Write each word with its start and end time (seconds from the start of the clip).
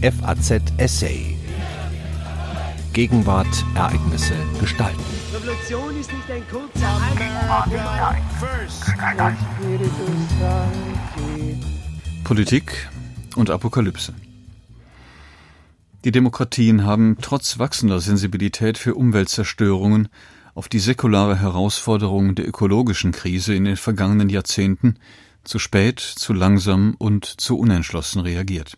FAZ 0.00 0.62
Essay. 0.76 1.36
Gegenwart, 2.92 3.64
Ereignisse, 3.74 4.34
Gestalten. 4.60 5.02
Revolution 5.34 5.98
ist 5.98 6.12
nicht 6.12 6.30
ein 6.30 6.42
kurzer 6.48 7.00
Politik 12.22 12.88
und 13.34 13.50
Apokalypse. 13.50 14.14
Die 16.04 16.12
Demokratien 16.12 16.84
haben 16.84 17.16
trotz 17.20 17.58
wachsender 17.58 17.98
Sensibilität 17.98 18.78
für 18.78 18.94
Umweltzerstörungen 18.94 20.08
auf 20.54 20.68
die 20.68 20.78
säkulare 20.78 21.40
Herausforderung 21.40 22.36
der 22.36 22.46
ökologischen 22.46 23.10
Krise 23.10 23.52
in 23.52 23.64
den 23.64 23.76
vergangenen 23.76 24.28
Jahrzehnten 24.28 24.94
zu 25.42 25.58
spät, 25.58 25.98
zu 25.98 26.32
langsam 26.32 26.94
und 26.98 27.24
zu 27.24 27.58
unentschlossen 27.58 28.20
reagiert. 28.20 28.76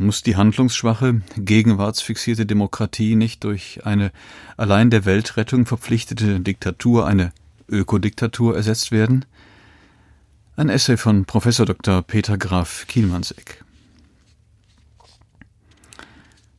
Muss 0.00 0.22
die 0.22 0.36
handlungsschwache, 0.36 1.22
gegenwartsfixierte 1.36 2.46
Demokratie 2.46 3.16
nicht 3.16 3.42
durch 3.42 3.84
eine 3.84 4.12
allein 4.56 4.90
der 4.90 5.04
Weltrettung 5.04 5.66
verpflichtete 5.66 6.38
Diktatur, 6.38 7.04
eine 7.04 7.32
Ökodiktatur 7.68 8.54
ersetzt 8.54 8.92
werden? 8.92 9.24
Ein 10.54 10.68
Essay 10.68 10.96
von 10.96 11.24
Professor 11.24 11.66
Dr. 11.66 12.02
Peter 12.02 12.38
Graf 12.38 12.86
Kielmannseck. 12.86 13.64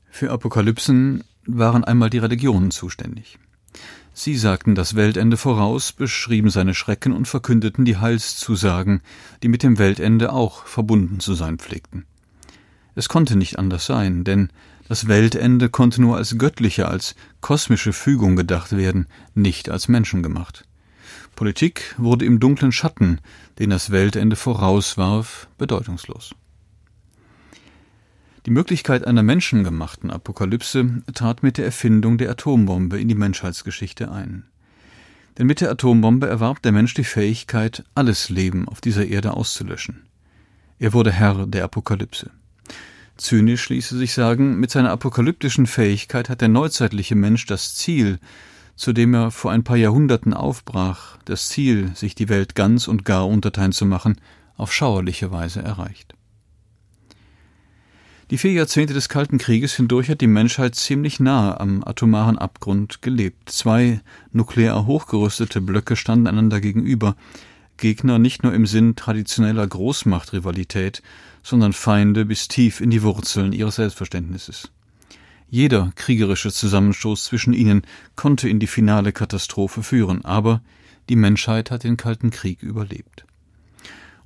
Für 0.10 0.32
Apokalypsen 0.32 1.24
waren 1.46 1.86
einmal 1.86 2.10
die 2.10 2.18
Religionen 2.18 2.72
zuständig. 2.72 3.40
Sie 4.14 4.36
sagten 4.36 4.76
das 4.76 4.96
Weltende 4.96 5.38
voraus, 5.38 5.94
beschrieben 5.94 6.50
seine 6.50 6.74
Schrecken 6.74 7.14
und 7.14 7.26
verkündeten 7.26 7.86
die 7.86 7.96
Heilszusagen, 7.96 9.00
die 9.44 9.48
mit 9.48 9.64
dem 9.64 9.78
Weltende 9.78 10.34
auch 10.34 10.66
verbunden 10.66 11.22
zu 11.22 11.36
sein 11.36 11.58
pflegten. 11.58 12.06
Es 12.96 13.10
konnte 13.10 13.36
nicht 13.36 13.60
anders 13.60 13.86
sein, 13.86 14.24
denn 14.24 14.50
das 14.88 15.08
Weltende 15.08 15.70
konnte 15.70 16.02
nur 16.02 16.18
als 16.18 16.38
göttliche, 16.38 16.88
als 16.88 17.16
kosmische 17.42 17.94
Fügung 17.94 18.36
gedacht 18.36 18.76
werden, 18.76 19.08
nicht 19.36 19.70
als 19.70 19.88
menschengemacht. 19.88 20.66
Politik 21.36 21.96
wurde 21.98 22.26
im 22.26 22.40
dunklen 22.40 22.72
Schatten, 22.72 23.22
den 23.60 23.70
das 23.70 23.92
Weltende 23.92 24.36
vorauswarf, 24.36 25.48
bedeutungslos. 25.58 26.36
Die 28.46 28.52
Möglichkeit 28.52 29.06
einer 29.06 29.22
menschengemachten 29.22 30.10
Apokalypse 30.12 31.04
trat 31.14 31.44
mit 31.44 31.58
der 31.58 31.66
Erfindung 31.66 32.18
der 32.18 32.32
Atombombe 32.32 33.00
in 33.00 33.08
die 33.08 33.16
Menschheitsgeschichte 33.16 34.12
ein. 34.12 34.46
Denn 35.38 35.46
mit 35.46 35.62
der 35.62 35.72
Atombombe 35.72 36.28
erwarb 36.28 36.62
der 36.64 36.72
Mensch 36.72 36.94
die 36.94 37.04
Fähigkeit, 37.04 37.84
alles 37.96 38.30
Leben 38.30 38.68
auf 38.68 38.82
dieser 38.82 39.06
Erde 39.06 39.34
auszulöschen. 39.34 40.04
Er 40.80 40.94
wurde 40.94 41.12
Herr 41.12 41.46
der 41.46 41.64
Apokalypse. 41.64 42.32
Zynisch 43.20 43.68
ließe 43.68 43.98
sich 43.98 44.14
sagen, 44.14 44.60
mit 44.60 44.72
seiner 44.72 44.92
apokalyptischen 44.92 45.68
Fähigkeit 45.68 46.30
hat 46.30 46.40
der 46.40 46.48
neuzeitliche 46.48 47.16
Mensch 47.16 47.46
das 47.46 47.76
Ziel, 47.76 48.18
zu 48.78 48.94
dem 48.94 49.14
er 49.14 49.30
vor 49.30 49.52
ein 49.52 49.66
paar 49.66 49.76
Jahrhunderten 49.76 50.34
aufbrach, 50.34 51.18
das 51.26 51.50
Ziel, 51.50 51.92
sich 51.96 52.16
die 52.16 52.30
Welt 52.30 52.56
ganz 52.56 52.88
und 52.88 53.04
gar 53.04 53.28
unterteilen 53.28 53.74
zu 53.74 53.86
machen, 53.86 54.22
auf 54.56 54.74
schauerliche 54.74 55.32
Weise 55.32 55.62
erreicht. 55.62 56.16
Die 58.32 58.38
vier 58.38 58.54
Jahrzehnte 58.54 58.94
des 58.94 59.10
Kalten 59.10 59.38
Krieges 59.38 59.76
hindurch 59.76 60.10
hat 60.10 60.22
die 60.22 60.28
Menschheit 60.28 60.76
ziemlich 60.76 61.20
nahe 61.20 61.60
am 61.60 61.84
atomaren 61.84 62.38
Abgrund 62.38 63.02
gelebt. 63.02 63.50
Zwei 63.50 64.00
nuklear 64.32 64.86
hochgerüstete 64.86 65.60
Blöcke 65.60 65.96
standen 65.96 66.28
einander 66.28 66.62
gegenüber, 66.62 67.16
Gegner 67.80 68.20
nicht 68.20 68.44
nur 68.44 68.54
im 68.54 68.66
Sinn 68.66 68.96
traditioneller 68.96 69.66
Großmachtrivalität, 69.66 71.02
sondern 71.44 71.74
Feinde 71.74 72.26
bis 72.26 72.48
tief 72.48 72.82
in 72.82 72.90
die 72.90 73.04
Wurzeln 73.04 73.54
ihres 73.54 73.76
Selbstverständnisses. 73.76 74.72
Jeder 75.50 75.92
kriegerische 75.96 76.52
Zusammenstoß 76.52 77.26
zwischen 77.26 77.54
ihnen 77.54 77.82
konnte 78.16 78.48
in 78.48 78.60
die 78.60 78.68
finale 78.68 79.12
Katastrophe 79.12 79.82
führen, 79.82 80.24
aber 80.24 80.62
die 81.10 81.16
Menschheit 81.16 81.72
hat 81.72 81.84
den 81.84 81.98
Kalten 81.98 82.30
Krieg 82.30 82.62
überlebt. 82.62 83.26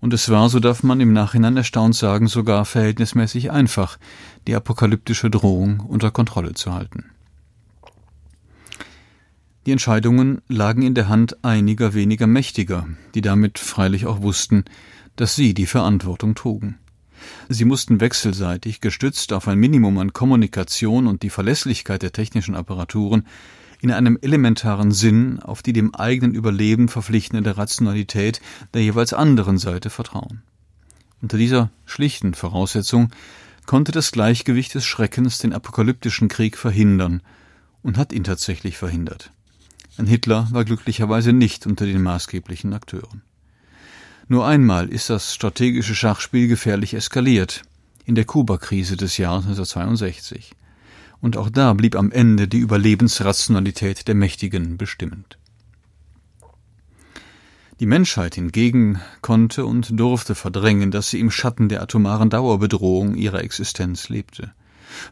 Und 0.01 0.13
es 0.13 0.29
war, 0.29 0.49
so 0.49 0.59
darf 0.59 0.83
man 0.83 0.99
im 0.99 1.13
Nachhinein 1.13 1.55
erstaunt 1.55 1.95
sagen, 1.95 2.27
sogar 2.27 2.65
verhältnismäßig 2.65 3.51
einfach, 3.51 3.97
die 4.47 4.55
apokalyptische 4.55 5.29
Drohung 5.29 5.79
unter 5.79 6.11
Kontrolle 6.11 6.55
zu 6.55 6.73
halten. 6.73 7.12
Die 9.65 9.71
Entscheidungen 9.71 10.41
lagen 10.49 10.81
in 10.81 10.93
der 10.93 11.07
Hand 11.07 11.43
einiger 11.43 11.93
weniger 11.93 12.27
Mächtiger, 12.27 12.87
die 13.15 13.21
damit 13.21 13.59
freilich 13.59 14.05
auch 14.05 14.21
wussten, 14.21 14.65
dass 15.15 15.35
sie 15.35 15.53
die 15.53 15.67
Verantwortung 15.67 16.35
trugen. 16.35 16.79
Sie 17.47 17.63
mussten 17.63 18.01
wechselseitig, 18.01 18.81
gestützt 18.81 19.31
auf 19.31 19.47
ein 19.47 19.57
Minimum 19.57 19.97
an 19.99 20.11
Kommunikation 20.11 21.07
und 21.07 21.23
die 21.23 21.29
Verlässlichkeit 21.29 22.01
der 22.01 22.11
technischen 22.11 22.55
Apparaturen, 22.55 23.25
in 23.81 23.91
einem 23.91 24.17
elementaren 24.21 24.91
Sinn 24.91 25.39
auf 25.39 25.61
die 25.61 25.73
dem 25.73 25.93
eigenen 25.93 26.33
Überleben 26.33 26.87
verpflichtende 26.89 27.57
Rationalität 27.57 28.41
der 28.73 28.81
jeweils 28.81 29.13
anderen 29.13 29.57
Seite 29.57 29.89
vertrauen. 29.89 30.41
Unter 31.21 31.37
dieser 31.37 31.69
schlichten 31.85 32.33
Voraussetzung 32.33 33.11
konnte 33.65 33.93
das 33.93 34.11
Gleichgewicht 34.11 34.73
des 34.73 34.85
Schreckens 34.85 35.37
den 35.37 35.53
apokalyptischen 35.53 36.27
Krieg 36.27 36.57
verhindern 36.57 37.21
und 37.81 37.97
hat 37.97 38.11
ihn 38.11 38.23
tatsächlich 38.23 38.77
verhindert. 38.77 39.31
Ein 39.97 40.07
Hitler 40.07 40.47
war 40.51 40.65
glücklicherweise 40.65 41.33
nicht 41.33 41.65
unter 41.67 41.85
den 41.85 42.01
maßgeblichen 42.01 42.73
Akteuren. 42.73 43.21
Nur 44.27 44.47
einmal 44.47 44.89
ist 44.89 45.09
das 45.09 45.33
strategische 45.33 45.95
Schachspiel 45.95 46.47
gefährlich 46.47 46.93
eskaliert, 46.93 47.63
in 48.05 48.15
der 48.15 48.25
Kuba-Krise 48.25 48.97
des 48.97 49.17
Jahres 49.17 49.45
1962 49.45 50.55
und 51.23 51.37
auch 51.37 51.49
da 51.49 51.71
blieb 51.71 51.95
am 51.95 52.11
Ende 52.11 52.49
die 52.49 52.57
Überlebensrationalität 52.57 54.09
der 54.09 54.13
Mächtigen 54.13 54.75
bestimmend. 54.75 55.37
Die 57.79 57.85
Menschheit 57.85 58.35
hingegen 58.35 58.99
konnte 59.21 59.65
und 59.65 59.97
durfte 59.97 60.35
verdrängen, 60.35 60.91
dass 60.91 61.09
sie 61.09 61.21
im 61.21 61.31
Schatten 61.31 61.69
der 61.69 61.81
atomaren 61.81 62.29
Dauerbedrohung 62.29 63.15
ihrer 63.15 63.41
Existenz 63.41 64.09
lebte. 64.09 64.51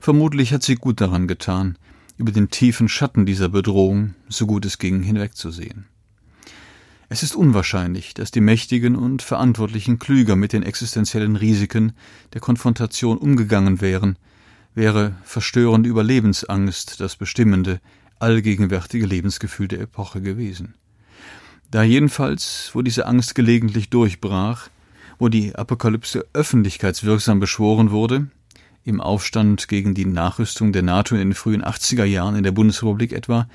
Vermutlich 0.02 0.52
hat 0.52 0.63
sie 0.63 0.75
gut 0.75 1.00
daran 1.00 1.30
getan, 1.30 1.78
über 2.22 2.32
den 2.32 2.50
tiefen 2.50 2.88
Schatten 2.88 3.26
dieser 3.26 3.50
Bedrohung, 3.50 4.14
so 4.30 4.46
gut 4.46 4.64
es 4.66 4.78
ging, 4.78 5.02
hinwegzusehen. 5.02 5.88
Es 7.09 7.24
ist 7.24 7.36
unwahrscheinlich, 7.36 8.14
dass 8.14 8.30
die 8.32 8.40
Mächtigen 8.40 8.96
und 8.96 9.24
Verantwortlichen 9.24 10.00
klüger 10.00 10.36
mit 10.36 10.54
den 10.54 10.64
existenziellen 10.64 11.36
Risiken 11.36 11.94
der 12.34 12.40
Konfrontation 12.40 13.18
umgegangen 13.18 13.81
wären, 13.81 14.18
wäre 14.76 15.16
verstörende 15.24 15.90
Überlebensangst 15.90 17.02
das 17.02 17.18
bestimmende, 17.18 17.81
allgegenwärtige 18.20 19.08
Lebensgefühl 19.08 19.68
der 19.68 19.81
Epoche 19.81 20.22
gewesen. 20.22 20.76
Da 21.72 21.81
jedenfalls, 21.84 22.70
wo 22.74 22.84
diese 22.84 23.08
Angst 23.08 23.34
gelegentlich 23.34 23.90
durchbrach, 23.90 24.70
wo 25.18 25.28
die 25.28 25.56
Apokalypse 25.56 26.26
öffentlichkeitswirksam 26.34 27.40
beschworen 27.40 27.90
wurde, 27.92 28.28
im 28.84 29.02
Aufstand 29.02 29.68
gegen 29.68 29.94
die 29.94 30.06
Nachrüstung 30.06 30.74
der 30.74 30.81
NATO 30.81 31.16
in 31.16 31.22
den 31.22 31.34
frühen 31.34 31.64
80er 31.64 32.06
Jahren 32.06 32.36
in 32.36 32.44
der 32.44 32.52
Bundesrepublik 32.52 33.14
etwa, 33.14 33.47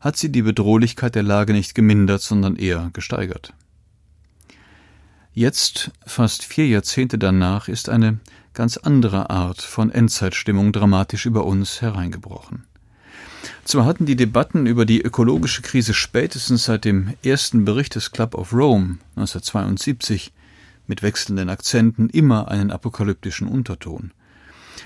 hat 0.00 0.16
sie 0.16 0.30
die 0.30 0.42
Bedrohlichkeit 0.42 1.14
der 1.14 1.22
Lage 1.22 1.52
nicht 1.52 1.74
gemindert, 1.74 2.22
sondern 2.22 2.56
eher 2.56 2.90
gesteigert. 2.92 3.54
Jetzt, 5.32 5.90
fast 6.06 6.44
vier 6.44 6.68
Jahrzehnte 6.68 7.18
danach, 7.18 7.68
ist 7.68 7.88
eine 7.88 8.18
ganz 8.52 8.76
andere 8.76 9.30
Art 9.30 9.62
von 9.62 9.90
Endzeitstimmung 9.90 10.72
dramatisch 10.72 11.26
über 11.26 11.44
uns 11.44 11.82
hereingebrochen. 11.82 12.64
Zwar 13.64 13.84
hatten 13.84 14.06
die 14.06 14.16
Debatten 14.16 14.66
über 14.66 14.84
die 14.84 15.02
ökologische 15.02 15.62
Krise 15.62 15.94
spätestens 15.94 16.64
seit 16.64 16.84
dem 16.84 17.14
ersten 17.24 17.64
Bericht 17.64 17.94
des 17.94 18.10
Club 18.12 18.34
of 18.34 18.52
Rome 18.52 18.98
1972 19.16 20.32
mit 20.86 21.02
wechselnden 21.02 21.48
Akzenten 21.48 22.10
immer 22.10 22.48
einen 22.48 22.70
apokalyptischen 22.70 23.48
Unterton. 23.48 24.12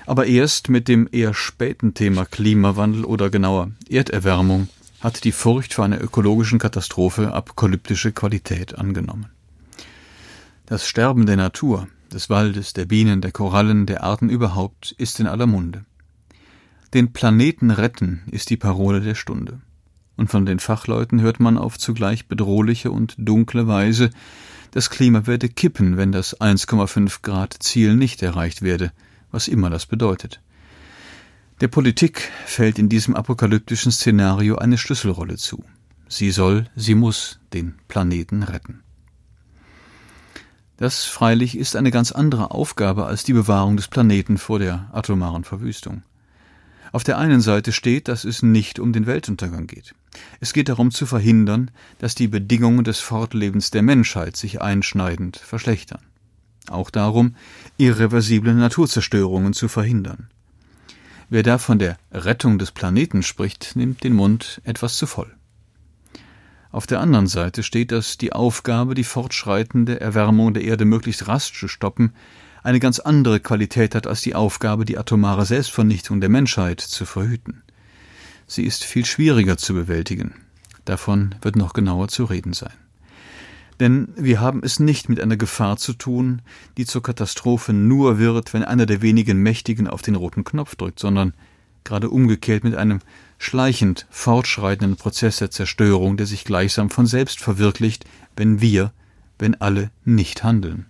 Aber 0.09 0.25
erst 0.25 0.69
mit 0.69 0.87
dem 0.87 1.07
eher 1.11 1.35
späten 1.35 1.93
Thema 1.93 2.25
Klimawandel 2.25 3.05
oder 3.05 3.29
genauer 3.29 3.69
Erderwärmung 3.91 4.67
hat 5.01 5.23
die 5.23 5.31
Furcht 5.31 5.75
vor 5.75 5.85
einer 5.85 6.01
ökologischen 6.01 6.57
Katastrophe 6.57 7.31
apokalyptische 7.31 8.11
Qualität 8.11 8.75
angenommen. 8.75 9.27
Das 10.65 10.87
Sterben 10.87 11.27
der 11.27 11.35
Natur, 11.35 11.87
des 12.11 12.27
Waldes, 12.27 12.73
der 12.73 12.85
Bienen, 12.85 13.21
der 13.21 13.31
Korallen, 13.31 13.85
der 13.85 14.03
Arten 14.03 14.31
überhaupt 14.31 14.95
ist 14.97 15.19
in 15.19 15.27
aller 15.27 15.45
Munde. 15.45 15.85
Den 16.95 17.13
Planeten 17.13 17.69
retten 17.69 18.23
ist 18.31 18.49
die 18.49 18.57
Parole 18.57 19.01
der 19.01 19.13
Stunde. 19.13 19.61
Und 20.17 20.31
von 20.31 20.47
den 20.47 20.57
Fachleuten 20.57 21.21
hört 21.21 21.39
man 21.39 21.55
auf 21.55 21.77
zugleich 21.77 22.27
bedrohliche 22.27 22.89
und 22.89 23.13
dunkle 23.19 23.67
Weise, 23.67 24.09
das 24.71 24.89
Klima 24.89 25.27
werde 25.27 25.49
kippen, 25.49 25.97
wenn 25.97 26.11
das 26.11 26.41
1,5 26.41 27.21
Grad 27.21 27.57
Ziel 27.59 27.95
nicht 27.95 28.23
erreicht 28.23 28.63
werde, 28.63 28.91
was 29.31 29.47
immer 29.47 29.69
das 29.69 29.85
bedeutet. 29.85 30.41
Der 31.61 31.67
Politik 31.67 32.31
fällt 32.45 32.79
in 32.79 32.87
diesem 32.87 33.15
apokalyptischen 33.15 33.91
Szenario 33.91 34.57
eine 34.57 34.77
Schlüsselrolle 34.77 35.37
zu. 35.37 35.63
Sie 36.07 36.31
soll, 36.31 36.65
sie 36.75 36.95
muss 36.95 37.39
den 37.53 37.75
Planeten 37.87 38.43
retten. 38.43 38.81
Das 40.77 41.03
freilich 41.03 41.57
ist 41.57 41.75
eine 41.75 41.91
ganz 41.91 42.13
andere 42.13 42.51
Aufgabe 42.51 43.05
als 43.05 43.25
die 43.25 43.33
Bewahrung 43.33 43.75
des 43.75 43.89
Planeten 43.89 44.37
vor 44.37 44.59
der 44.59 44.89
atomaren 44.93 45.43
Verwüstung. 45.43 46.03
Auf 46.91 47.03
der 47.03 47.17
einen 47.17 47.41
Seite 47.41 47.71
steht, 47.71 48.07
dass 48.07 48.23
es 48.23 48.41
nicht 48.41 48.79
um 48.79 48.93
den 48.93 49.05
Weltuntergang 49.05 49.67
geht. 49.67 49.93
Es 50.39 50.53
geht 50.53 50.69
darum 50.69 50.91
zu 50.91 51.05
verhindern, 51.05 51.69
dass 51.99 52.15
die 52.15 52.27
Bedingungen 52.27 52.83
des 52.83 52.99
Fortlebens 52.99 53.69
der 53.71 53.83
Menschheit 53.83 54.37
sich 54.37 54.61
einschneidend 54.61 55.37
verschlechtern. 55.37 56.01
Auch 56.67 56.89
darum, 56.89 57.35
irreversible 57.77 58.53
Naturzerstörungen 58.53 59.53
zu 59.53 59.67
verhindern. 59.67 60.29
Wer 61.29 61.43
da 61.43 61.57
von 61.57 61.79
der 61.79 61.97
Rettung 62.11 62.57
des 62.57 62.71
Planeten 62.71 63.23
spricht, 63.23 63.75
nimmt 63.75 64.03
den 64.03 64.13
Mund 64.13 64.61
etwas 64.63 64.97
zu 64.97 65.05
voll. 65.05 65.33
Auf 66.71 66.85
der 66.85 66.99
anderen 66.99 67.27
Seite 67.27 67.63
steht, 67.63 67.91
dass 67.91 68.17
die 68.17 68.33
Aufgabe, 68.33 68.93
die 68.93 69.03
fortschreitende 69.03 69.99
Erwärmung 69.99 70.53
der 70.53 70.63
Erde 70.63 70.85
möglichst 70.85 71.27
rasch 71.27 71.57
zu 71.57 71.67
stoppen, 71.67 72.13
eine 72.63 72.79
ganz 72.79 72.99
andere 72.99 73.39
Qualität 73.39 73.95
hat 73.95 74.05
als 74.05 74.21
die 74.21 74.35
Aufgabe, 74.35 74.85
die 74.85 74.97
atomare 74.97 75.45
Selbstvernichtung 75.45 76.19
der 76.19 76.29
Menschheit 76.29 76.81
zu 76.81 77.05
verhüten. 77.05 77.63
Sie 78.45 78.63
ist 78.63 78.83
viel 78.83 79.05
schwieriger 79.05 79.57
zu 79.57 79.73
bewältigen. 79.73 80.33
Davon 80.85 81.35
wird 81.41 81.55
noch 81.55 81.73
genauer 81.73 82.07
zu 82.07 82.25
reden 82.25 82.53
sein. 82.53 82.73
Denn 83.79 84.09
wir 84.17 84.41
haben 84.41 84.61
es 84.63 84.79
nicht 84.79 85.07
mit 85.07 85.21
einer 85.21 85.37
Gefahr 85.37 85.77
zu 85.77 85.93
tun, 85.93 86.41
die 86.77 86.85
zur 86.85 87.01
Katastrophe 87.01 87.71
nur 87.71 88.19
wird, 88.19 88.53
wenn 88.53 88.63
einer 88.63 88.85
der 88.85 89.01
wenigen 89.01 89.37
Mächtigen 89.41 89.87
auf 89.87 90.01
den 90.01 90.15
roten 90.15 90.43
Knopf 90.43 90.75
drückt, 90.75 90.99
sondern 90.99 91.33
gerade 91.85 92.09
umgekehrt 92.09 92.63
mit 92.63 92.75
einem 92.75 92.99
schleichend 93.37 94.05
fortschreitenden 94.09 94.97
Prozess 94.97 95.37
der 95.37 95.49
Zerstörung, 95.49 96.17
der 96.17 96.25
sich 96.25 96.43
gleichsam 96.43 96.89
von 96.89 97.07
selbst 97.07 97.39
verwirklicht, 97.39 98.05
wenn 98.35 98.59
wir, 98.59 98.91
wenn 99.37 99.55
alle 99.55 99.91
nicht 100.03 100.43
handeln. 100.43 100.87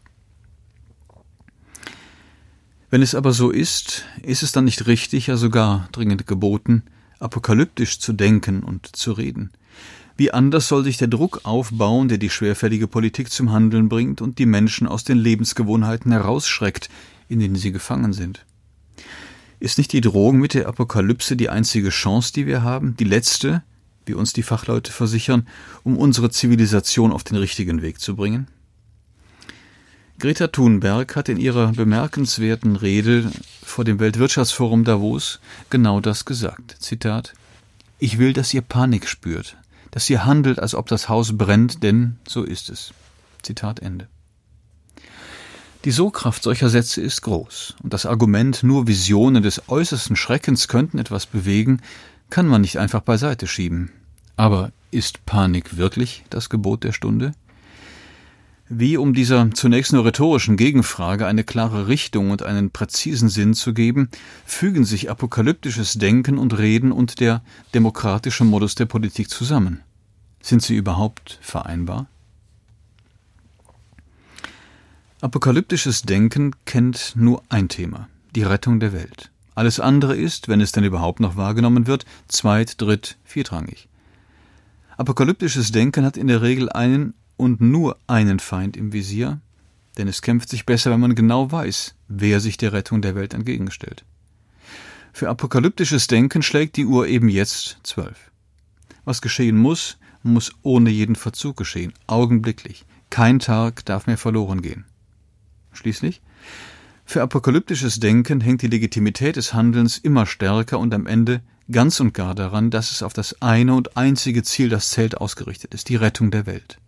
Wenn 2.90 3.04
es 3.04 3.14
aber 3.14 3.34
so 3.34 3.52
ist, 3.52 4.06
ist 4.24 4.42
es 4.42 4.52
dann 4.52 4.66
nicht 4.66 4.88
richtig, 4.88 5.28
ja 5.28 5.38
sogar 5.38 5.88
dringend 5.92 6.26
geboten, 6.26 6.84
apokalyptisch 7.20 8.00
zu 8.00 8.14
denken 8.14 8.64
und 8.64 8.96
zu 8.96 9.12
reden. 9.12 9.52
Wie 10.20 10.32
anders 10.32 10.68
soll 10.68 10.84
sich 10.84 10.98
der 10.98 11.08
Druck 11.08 11.46
aufbauen, 11.46 12.10
der 12.10 12.18
die 12.18 12.30
schwerfällige 12.30 12.90
Politik 12.90 13.32
zum 13.32 13.54
Handeln 13.54 13.88
bringt 13.88 14.20
und 14.20 14.38
die 14.38 14.46
Menschen 14.46 14.86
aus 14.86 15.06
den 15.06 15.18
Lebensgewohnheiten 15.18 16.12
herausschreckt, 16.12 16.90
in 17.30 17.40
denen 17.40 17.56
sie 17.56 17.72
gefangen 17.72 18.12
sind? 18.12 18.46
Ist 19.62 19.78
nicht 19.78 19.94
die 19.94 20.02
Drohung 20.02 20.38
mit 20.40 20.56
der 20.56 20.68
Apokalypse 20.68 21.38
die 21.38 21.48
einzige 21.48 21.88
Chance, 21.88 22.34
die 22.34 22.48
wir 22.48 22.64
haben, 22.64 22.98
die 22.98 23.06
letzte, 23.06 23.64
wie 24.06 24.14
uns 24.14 24.34
die 24.34 24.44
Fachleute 24.44 24.92
versichern, 24.92 25.48
um 25.86 25.96
unsere 25.96 26.30
Zivilisation 26.30 27.14
auf 27.14 27.24
den 27.24 27.38
richtigen 27.38 27.82
Weg 27.82 28.02
zu 28.02 28.18
bringen? 28.18 28.50
Greta 30.20 30.48
Thunberg 30.48 31.16
hat 31.16 31.30
in 31.30 31.38
ihrer 31.38 31.72
bemerkenswerten 31.72 32.76
Rede 32.76 33.32
vor 33.64 33.86
dem 33.86 34.02
Weltwirtschaftsforum 34.02 34.84
Davos 34.84 35.40
genau 35.70 36.02
das 36.02 36.26
gesagt. 36.26 36.76
Zitat 36.80 37.36
Ich 38.00 38.18
will, 38.18 38.34
dass 38.34 38.54
ihr 38.54 38.62
Panik 38.62 39.08
spürt, 39.08 39.56
dass 39.92 40.10
ihr 40.10 40.26
handelt, 40.26 40.60
als 40.60 40.76
ob 40.76 40.88
das 40.88 41.10
Haus 41.10 41.38
brennt, 41.38 41.84
denn 41.84 42.18
so 42.28 42.44
ist 42.44 42.70
es. 42.70 42.94
Zitat 43.42 43.80
Ende. 43.80 44.08
Die 45.86 45.92
Sogkraft 45.92 46.44
solcher 46.44 46.70
Sätze 46.70 47.02
ist 47.02 47.22
groß, 47.22 47.76
und 47.84 47.94
das 47.94 48.06
Argument, 48.06 48.64
nur 48.64 48.88
Visionen 48.88 49.44
des 49.44 49.70
äußersten 49.70 50.18
Schreckens 50.18 50.68
könnten 50.68 51.00
etwas 51.00 51.26
bewegen, 51.26 51.82
kann 52.30 52.48
man 52.48 52.62
nicht 52.62 52.78
einfach 52.78 53.02
beiseite 53.02 53.48
schieben. 53.48 53.92
Aber 54.36 54.72
ist 54.92 55.26
Panik 55.26 55.78
wirklich 55.78 56.26
das 56.30 56.50
Gebot 56.50 56.84
der 56.84 56.92
Stunde? 56.92 57.32
Wie, 58.72 58.98
um 58.98 59.16
dieser 59.16 59.50
zunächst 59.50 59.94
nur 59.94 60.06
rhetorischen 60.06 60.56
Gegenfrage 60.56 61.26
eine 61.26 61.44
klare 61.44 61.88
Richtung 61.88 62.30
und 62.30 62.44
einen 62.44 62.70
präzisen 62.70 63.28
Sinn 63.28 63.56
zu 63.56 63.74
geben, 63.74 64.10
fügen 64.46 64.86
sich 64.86 65.10
apokalyptisches 65.10 65.94
Denken 65.94 66.38
und 66.38 66.56
Reden 66.56 66.92
und 66.92 67.20
der 67.20 67.42
demokratische 67.74 68.44
Modus 68.44 68.76
der 68.76 68.86
Politik 68.86 69.32
zusammen. 69.32 69.82
Sind 70.40 70.62
sie 70.62 70.76
überhaupt 70.76 71.40
vereinbar? 71.42 72.06
Apokalyptisches 75.22 76.04
Denken 76.04 76.56
kennt 76.66 77.14
nur 77.16 77.42
ein 77.50 77.70
Thema, 77.70 78.08
die 78.36 78.44
Rettung 78.44 78.80
der 78.80 78.94
Welt. 78.94 79.32
Alles 79.56 79.80
andere 79.80 80.16
ist, 80.16 80.48
wenn 80.48 80.62
es 80.62 80.72
denn 80.72 80.84
überhaupt 80.84 81.20
noch 81.22 81.36
wahrgenommen 81.36 81.88
wird, 81.88 82.06
zweit-, 82.28 82.80
dritt-, 82.80 83.18
viertrangig. 83.26 83.90
Apokalyptisches 84.96 85.72
Denken 85.72 86.06
hat 86.06 86.18
in 86.18 86.28
der 86.28 86.44
Regel 86.44 86.70
einen 86.70 87.16
und 87.40 87.62
nur 87.62 87.98
einen 88.08 88.40
Feind 88.40 88.76
im 88.76 88.92
Visier, 88.92 89.40
denn 89.98 90.08
es 90.08 90.22
kämpft 90.22 90.50
sich 90.50 90.66
besser, 90.66 90.92
wenn 90.92 91.00
man 91.00 91.16
genau 91.16 91.52
weiß, 91.52 91.96
wer 92.08 92.40
sich 92.40 92.58
der 92.58 92.74
Rettung 92.74 93.02
der 93.02 93.16
Welt 93.16 93.34
entgegenstellt. 93.34 94.04
Für 95.14 95.30
apokalyptisches 95.30 96.08
Denken 96.08 96.42
schlägt 96.42 96.76
die 96.78 96.86
Uhr 96.86 97.08
eben 97.08 97.30
jetzt 97.30 97.78
zwölf. 97.84 98.32
Was 99.06 99.22
geschehen 99.22 99.58
muss, 99.58 99.98
muss 100.22 100.52
ohne 100.62 100.90
jeden 100.90 101.16
Verzug 101.16 101.58
geschehen, 101.58 101.94
augenblicklich. 102.08 102.86
Kein 103.10 103.40
Tag 103.40 103.86
darf 103.86 104.06
mehr 104.06 104.18
verloren 104.18 104.62
gehen. 104.62 104.86
Schließlich, 105.72 106.22
für 107.06 107.24
apokalyptisches 107.24 108.00
Denken 108.00 108.42
hängt 108.42 108.62
die 108.62 108.68
Legitimität 108.68 109.38
des 109.38 109.54
Handelns 109.54 109.98
immer 109.98 110.26
stärker 110.26 110.78
und 110.78 110.94
am 110.94 111.08
Ende 111.08 111.42
ganz 111.72 112.00
und 112.00 112.14
gar 112.14 112.36
daran, 112.36 112.70
dass 112.70 112.92
es 112.92 113.02
auf 113.02 113.14
das 113.14 113.42
eine 113.42 113.74
und 113.74 113.98
einzige 113.98 114.44
Ziel, 114.44 114.70
das 114.70 114.90
Zelt 114.90 115.18
ausgerichtet 115.18 115.74
ist, 115.74 115.90
die 115.90 115.96
Rettung 115.96 116.32
der 116.32 116.46
Welt. 116.46 116.80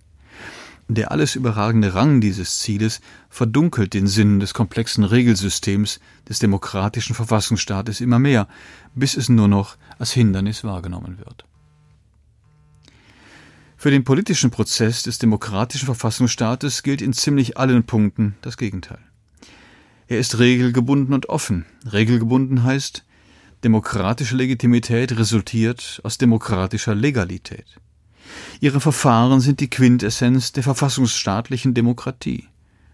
Der 0.93 1.09
alles 1.09 1.35
überragende 1.35 1.93
Rang 1.93 2.19
dieses 2.19 2.59
Zieles 2.59 2.99
verdunkelt 3.29 3.93
den 3.93 4.07
Sinn 4.07 4.41
des 4.41 4.53
komplexen 4.53 5.05
Regelsystems 5.05 6.01
des 6.27 6.39
demokratischen 6.39 7.15
Verfassungsstaates 7.15 8.01
immer 8.01 8.19
mehr, 8.19 8.49
bis 8.93 9.15
es 9.15 9.29
nur 9.29 9.47
noch 9.47 9.77
als 9.99 10.11
Hindernis 10.11 10.65
wahrgenommen 10.65 11.17
wird. 11.17 11.45
Für 13.77 13.89
den 13.89 14.03
politischen 14.03 14.51
Prozess 14.51 15.03
des 15.03 15.17
demokratischen 15.17 15.85
Verfassungsstaates 15.85 16.83
gilt 16.83 17.01
in 17.01 17.13
ziemlich 17.13 17.57
allen 17.57 17.85
Punkten 17.85 18.35
das 18.41 18.57
Gegenteil. 18.57 18.99
Er 20.07 20.19
ist 20.19 20.39
regelgebunden 20.39 21.13
und 21.13 21.29
offen. 21.29 21.65
Regelgebunden 21.89 22.65
heißt, 22.65 23.05
demokratische 23.63 24.35
Legitimität 24.35 25.17
resultiert 25.17 26.01
aus 26.03 26.17
demokratischer 26.17 26.95
Legalität. 26.95 27.79
Ihre 28.59 28.79
Verfahren 28.79 29.41
sind 29.41 29.59
die 29.59 29.69
Quintessenz 29.69 30.51
der 30.51 30.63
verfassungsstaatlichen 30.63 31.73
Demokratie. 31.73 32.47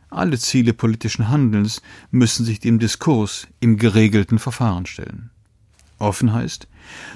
Alle 0.09 0.37
Ziele 0.37 0.73
politischen 0.73 1.29
Handelns 1.29 1.81
müssen 2.11 2.45
sich 2.45 2.59
dem 2.59 2.79
Diskurs 2.79 3.47
im 3.59 3.77
geregelten 3.77 4.39
Verfahren 4.39 4.85
stellen. 4.85 5.31
Offen 5.99 6.31
heißt, 6.31 6.67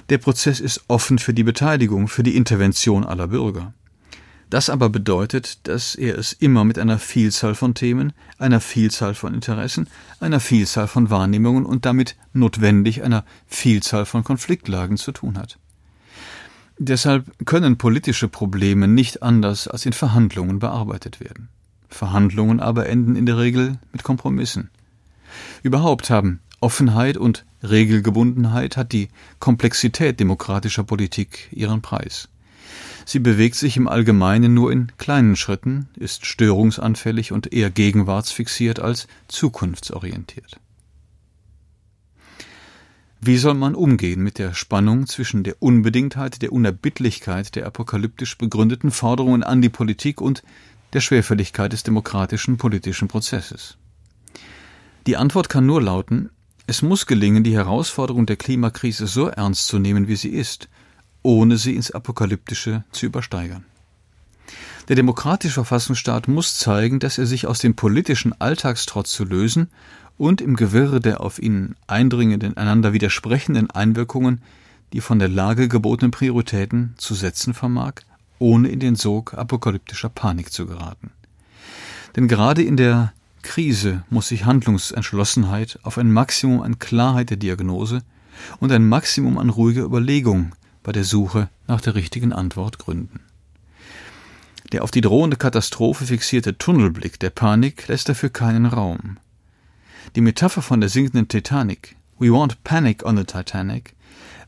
der 0.09 0.17
Prozess 0.17 0.59
ist 0.59 0.83
offen 0.87 1.19
für 1.19 1.33
die 1.33 1.43
Beteiligung, 1.43 2.07
für 2.07 2.23
die 2.23 2.35
Intervention 2.35 3.05
aller 3.05 3.27
Bürger. 3.27 3.73
Das 4.51 4.69
aber 4.69 4.89
bedeutet, 4.89 5.65
dass 5.69 5.95
er 5.95 6.17
es 6.17 6.33
immer 6.33 6.65
mit 6.65 6.77
einer 6.77 6.99
Vielzahl 6.99 7.55
von 7.55 7.73
Themen, 7.73 8.11
einer 8.37 8.59
Vielzahl 8.59 9.15
von 9.15 9.33
Interessen, 9.33 9.87
einer 10.19 10.41
Vielzahl 10.41 10.89
von 10.89 11.09
Wahrnehmungen 11.09 11.65
und 11.65 11.85
damit 11.85 12.17
notwendig 12.33 13.01
einer 13.01 13.23
Vielzahl 13.47 14.05
von 14.05 14.25
Konfliktlagen 14.25 14.97
zu 14.97 15.13
tun 15.13 15.37
hat. 15.37 15.57
Deshalb 16.83 17.45
können 17.45 17.77
politische 17.77 18.27
Probleme 18.27 18.87
nicht 18.87 19.21
anders 19.21 19.67
als 19.67 19.85
in 19.85 19.93
Verhandlungen 19.93 20.57
bearbeitet 20.57 21.19
werden. 21.19 21.47
Verhandlungen 21.89 22.59
aber 22.59 22.89
enden 22.89 23.15
in 23.15 23.27
der 23.27 23.37
Regel 23.37 23.77
mit 23.91 24.01
Kompromissen. 24.01 24.71
Überhaupt 25.61 26.09
haben 26.09 26.39
Offenheit 26.59 27.17
und 27.17 27.45
Regelgebundenheit 27.61 28.77
hat 28.77 28.93
die 28.93 29.09
Komplexität 29.37 30.19
demokratischer 30.19 30.83
Politik 30.83 31.49
ihren 31.51 31.83
Preis. 31.83 32.29
Sie 33.05 33.19
bewegt 33.19 33.57
sich 33.57 33.77
im 33.77 33.87
Allgemeinen 33.87 34.55
nur 34.55 34.71
in 34.71 34.91
kleinen 34.97 35.35
Schritten, 35.35 35.87
ist 35.99 36.25
störungsanfällig 36.25 37.31
und 37.31 37.53
eher 37.53 37.69
gegenwartsfixiert 37.69 38.79
als 38.79 39.05
zukunftsorientiert. 39.27 40.59
Wie 43.23 43.37
soll 43.37 43.53
man 43.53 43.75
umgehen 43.75 44.23
mit 44.23 44.39
der 44.39 44.55
Spannung 44.55 45.05
zwischen 45.05 45.43
der 45.43 45.61
Unbedingtheit, 45.61 46.41
der 46.41 46.51
Unerbittlichkeit 46.51 47.55
der 47.55 47.67
apokalyptisch 47.67 48.35
begründeten 48.35 48.89
Forderungen 48.89 49.43
an 49.43 49.61
die 49.61 49.69
Politik 49.69 50.19
und 50.21 50.41
der 50.93 51.01
Schwerfälligkeit 51.01 51.71
des 51.71 51.83
demokratischen 51.83 52.57
politischen 52.57 53.07
Prozesses? 53.07 53.77
Die 55.05 55.17
Antwort 55.17 55.49
kann 55.49 55.67
nur 55.67 55.83
lauten, 55.83 56.31
es 56.65 56.81
muss 56.81 57.05
gelingen, 57.05 57.43
die 57.43 57.53
Herausforderung 57.53 58.25
der 58.25 58.37
Klimakrise 58.37 59.05
so 59.05 59.27
ernst 59.27 59.67
zu 59.67 59.77
nehmen, 59.77 60.07
wie 60.07 60.15
sie 60.15 60.29
ist, 60.29 60.67
ohne 61.21 61.57
sie 61.57 61.75
ins 61.75 61.91
Apokalyptische 61.91 62.85
zu 62.91 63.05
übersteigern. 63.05 63.65
Der 64.87 64.95
demokratische 64.95 65.53
Verfassungsstaat 65.53 66.27
muss 66.27 66.57
zeigen, 66.57 66.99
dass 66.99 67.19
er 67.19 67.27
sich 67.27 67.45
aus 67.45 67.59
dem 67.59 67.75
politischen 67.75 68.33
Alltagstrotz 68.41 69.11
zu 69.11 69.25
lösen 69.25 69.69
und 70.21 70.39
im 70.39 70.55
Gewirre 70.55 70.99
der 70.99 71.19
auf 71.19 71.39
ihn 71.39 71.73
eindringenden, 71.87 72.55
einander 72.55 72.93
widersprechenden 72.93 73.71
Einwirkungen 73.71 74.43
die 74.93 75.01
von 75.01 75.17
der 75.17 75.29
Lage 75.29 75.67
gebotenen 75.67 76.11
Prioritäten 76.11 76.93
zu 76.97 77.15
setzen 77.15 77.55
vermag, 77.55 77.93
ohne 78.37 78.67
in 78.67 78.79
den 78.79 78.95
Sog 78.95 79.33
apokalyptischer 79.33 80.09
Panik 80.09 80.51
zu 80.51 80.67
geraten. 80.67 81.09
Denn 82.15 82.27
gerade 82.27 82.61
in 82.61 82.77
der 82.77 83.13
Krise 83.41 84.03
muss 84.11 84.27
sich 84.27 84.45
Handlungsentschlossenheit 84.45 85.79
auf 85.81 85.97
ein 85.97 86.11
Maximum 86.11 86.61
an 86.61 86.77
Klarheit 86.77 87.31
der 87.31 87.37
Diagnose 87.37 88.03
und 88.59 88.71
ein 88.71 88.87
Maximum 88.87 89.39
an 89.39 89.49
ruhiger 89.49 89.83
Überlegung 89.83 90.51
bei 90.83 90.91
der 90.91 91.03
Suche 91.03 91.49
nach 91.67 91.81
der 91.81 91.95
richtigen 91.95 92.31
Antwort 92.31 92.77
gründen. 92.77 93.21
Der 94.71 94.83
auf 94.83 94.91
die 94.91 95.01
drohende 95.01 95.37
Katastrophe 95.37 96.05
fixierte 96.05 96.59
Tunnelblick 96.59 97.19
der 97.19 97.31
Panik 97.31 97.87
lässt 97.87 98.07
dafür 98.07 98.29
keinen 98.29 98.67
Raum. 98.67 99.17
Die 100.15 100.21
Metapher 100.21 100.61
von 100.61 100.81
der 100.81 100.89
sinkenden 100.89 101.27
Titanic, 101.27 101.95
We 102.19 102.31
want 102.31 102.63
panic 102.63 103.03
on 103.05 103.17
the 103.17 103.23
Titanic, 103.23 103.95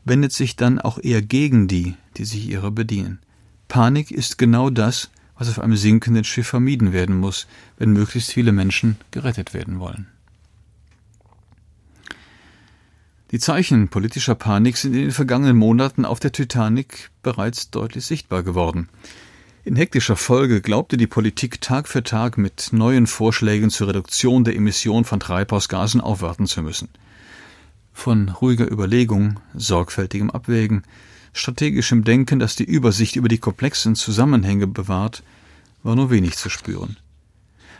wendet 0.04 0.32
sich 0.32 0.56
dann 0.56 0.78
auch 0.78 0.98
eher 0.98 1.22
gegen 1.22 1.66
die, 1.66 1.96
die 2.16 2.24
sich 2.24 2.48
ihrer 2.48 2.70
bedienen. 2.70 3.20
Panik 3.68 4.10
ist 4.10 4.38
genau 4.38 4.70
das, 4.70 5.10
was 5.36 5.48
auf 5.48 5.58
einem 5.58 5.76
sinkenden 5.76 6.24
Schiff 6.24 6.46
vermieden 6.46 6.92
werden 6.92 7.18
muss, 7.18 7.46
wenn 7.76 7.92
möglichst 7.92 8.32
viele 8.32 8.52
Menschen 8.52 8.96
gerettet 9.10 9.54
werden 9.54 9.80
wollen. 9.80 10.06
Die 13.30 13.40
Zeichen 13.40 13.88
politischer 13.88 14.36
Panik 14.36 14.76
sind 14.76 14.94
in 14.94 15.00
den 15.00 15.10
vergangenen 15.10 15.56
Monaten 15.56 16.04
auf 16.04 16.20
der 16.20 16.30
Titanic 16.30 17.10
bereits 17.22 17.70
deutlich 17.70 18.06
sichtbar 18.06 18.44
geworden. 18.44 18.88
In 19.66 19.76
hektischer 19.76 20.16
Folge 20.16 20.60
glaubte 20.60 20.98
die 20.98 21.06
Politik 21.06 21.62
Tag 21.62 21.88
für 21.88 22.02
Tag 22.02 22.36
mit 22.36 22.68
neuen 22.72 23.06
Vorschlägen 23.06 23.70
zur 23.70 23.88
Reduktion 23.88 24.44
der 24.44 24.56
Emission 24.56 25.06
von 25.06 25.20
Treibhausgasen 25.20 26.02
aufwarten 26.02 26.46
zu 26.46 26.62
müssen. 26.62 26.90
Von 27.94 28.28
ruhiger 28.28 28.70
Überlegung, 28.70 29.40
sorgfältigem 29.54 30.30
Abwägen, 30.30 30.82
strategischem 31.32 32.04
Denken, 32.04 32.40
das 32.40 32.56
die 32.56 32.64
Übersicht 32.64 33.16
über 33.16 33.28
die 33.28 33.38
komplexen 33.38 33.94
Zusammenhänge 33.94 34.66
bewahrt, 34.66 35.22
war 35.82 35.96
nur 35.96 36.10
wenig 36.10 36.36
zu 36.36 36.50
spüren. 36.50 36.98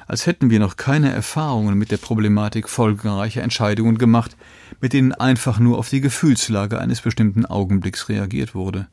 Als 0.07 0.25
hätten 0.25 0.49
wir 0.49 0.61
noch 0.61 0.77
keine 0.77 1.13
Erfahrungen 1.13 1.77
mit 1.77 1.91
der 1.91 1.99
Problematik 1.99 2.71
folgenreicher 2.71 3.43
Entscheidungen 3.43 3.99
gemacht, 3.99 4.39
mit 4.81 4.95
denen 4.95 5.13
einfach 5.13 5.59
nur 5.59 5.77
auf 5.77 5.91
die 5.91 6.01
Gefühlslage 6.01 6.79
eines 6.79 7.03
bestimmten 7.03 7.45
Augenblicks 7.45 8.09
reagiert 8.09 8.55
wurde. 8.55 8.89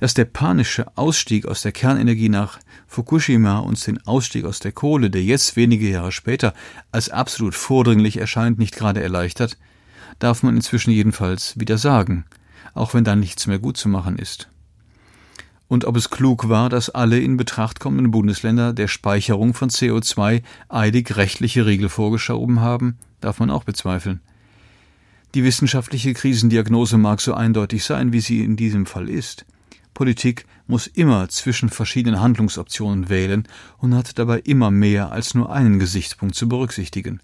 Dass 0.00 0.14
der 0.14 0.24
panische 0.24 0.96
Ausstieg 0.96 1.44
aus 1.44 1.60
der 1.60 1.72
Kernenergie 1.72 2.30
nach 2.30 2.58
Fukushima 2.86 3.58
uns 3.58 3.84
den 3.84 4.04
Ausstieg 4.06 4.46
aus 4.46 4.58
der 4.58 4.72
Kohle, 4.72 5.10
der 5.10 5.22
jetzt 5.22 5.56
wenige 5.56 5.90
Jahre 5.90 6.10
später 6.10 6.54
als 6.90 7.10
absolut 7.10 7.54
vordringlich 7.54 8.16
erscheint, 8.16 8.58
nicht 8.58 8.74
gerade 8.74 9.02
erleichtert, 9.02 9.58
darf 10.18 10.42
man 10.42 10.56
inzwischen 10.56 10.90
jedenfalls 10.90 11.60
wieder 11.60 11.76
sagen, 11.76 12.24
auch 12.72 12.94
wenn 12.94 13.04
da 13.04 13.14
nichts 13.14 13.46
mehr 13.46 13.58
gut 13.58 13.76
zu 13.76 13.90
machen 13.90 14.18
ist. 14.18 14.48
Und 15.68 15.84
ob 15.84 15.96
es 15.96 16.08
klug 16.08 16.48
war, 16.48 16.70
dass 16.70 16.88
alle 16.88 17.20
in 17.20 17.36
Betracht 17.36 17.78
kommenden 17.78 18.10
Bundesländer 18.10 18.72
der 18.72 18.88
Speicherung 18.88 19.52
von 19.52 19.68
CO2 19.68 20.42
eilig 20.70 21.14
rechtliche 21.16 21.66
Riegel 21.66 21.90
vorgeschoben 21.90 22.60
haben, 22.60 22.96
darf 23.20 23.38
man 23.38 23.50
auch 23.50 23.64
bezweifeln. 23.64 24.20
Die 25.34 25.44
wissenschaftliche 25.44 26.14
Krisendiagnose 26.14 26.96
mag 26.96 27.20
so 27.20 27.34
eindeutig 27.34 27.84
sein, 27.84 28.14
wie 28.14 28.20
sie 28.20 28.42
in 28.42 28.56
diesem 28.56 28.86
Fall 28.86 29.10
ist. 29.10 29.44
Politik 30.00 30.46
muss 30.66 30.86
immer 30.86 31.28
zwischen 31.28 31.68
verschiedenen 31.68 32.22
Handlungsoptionen 32.22 33.10
wählen 33.10 33.46
und 33.76 33.94
hat 33.94 34.18
dabei 34.18 34.38
immer 34.38 34.70
mehr 34.70 35.12
als 35.12 35.34
nur 35.34 35.52
einen 35.52 35.78
Gesichtspunkt 35.78 36.34
zu 36.34 36.48
berücksichtigen. 36.48 37.20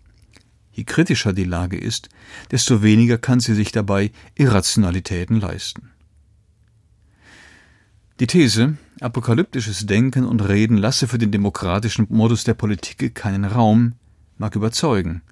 Je 0.72 0.84
kritischer 0.84 1.32
die 1.32 1.44
Lage 1.44 1.78
ist, 1.78 2.10
desto 2.50 2.82
weniger 2.82 3.16
kann 3.16 3.40
sie 3.40 3.54
sich 3.54 3.72
dabei 3.72 4.12
Irrationalitäten 4.34 5.40
leisten. 5.40 5.88
Die 8.20 8.26
These, 8.26 8.76
apokalyptisches 9.00 9.86
Denken 9.86 10.26
und 10.26 10.46
Reden 10.46 10.76
lasse 10.76 11.08
für 11.08 11.16
den 11.16 11.30
demokratischen 11.30 12.06
Modus 12.10 12.44
der 12.44 12.52
Politik 12.52 13.14
keinen 13.14 13.46
Raum, 13.46 13.94
mag 14.36 14.54
überzeugen. 14.54 15.22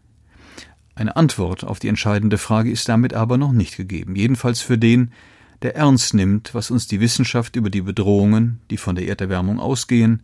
Eine 0.95 1.17
Antwort 1.17 1.63
auf 1.63 1.79
die 1.79 1.89
entscheidende 1.89 2.39
Frage 2.39 2.71
ist 2.71 2.89
damit 2.89 3.13
aber 3.13 3.37
noch 3.37 3.53
nicht 3.53 3.77
gegeben, 3.77 4.17
jedenfalls 4.17 4.63
für 4.63 4.79
den, 4.79 5.13
der 5.63 5.77
ernst 5.77 6.15
nimmt, 6.15 6.55
was 6.55 6.71
uns 6.71 6.87
die 6.87 7.01
Wissenschaft 7.01 7.57
über 7.57 7.71
die 7.71 7.83
Bedrohungen, 7.83 8.61
die 8.71 8.77
von 8.77 8.97
der 8.97 9.09
Erderwärmung 9.09 9.61
ausgehen, 9.61 10.23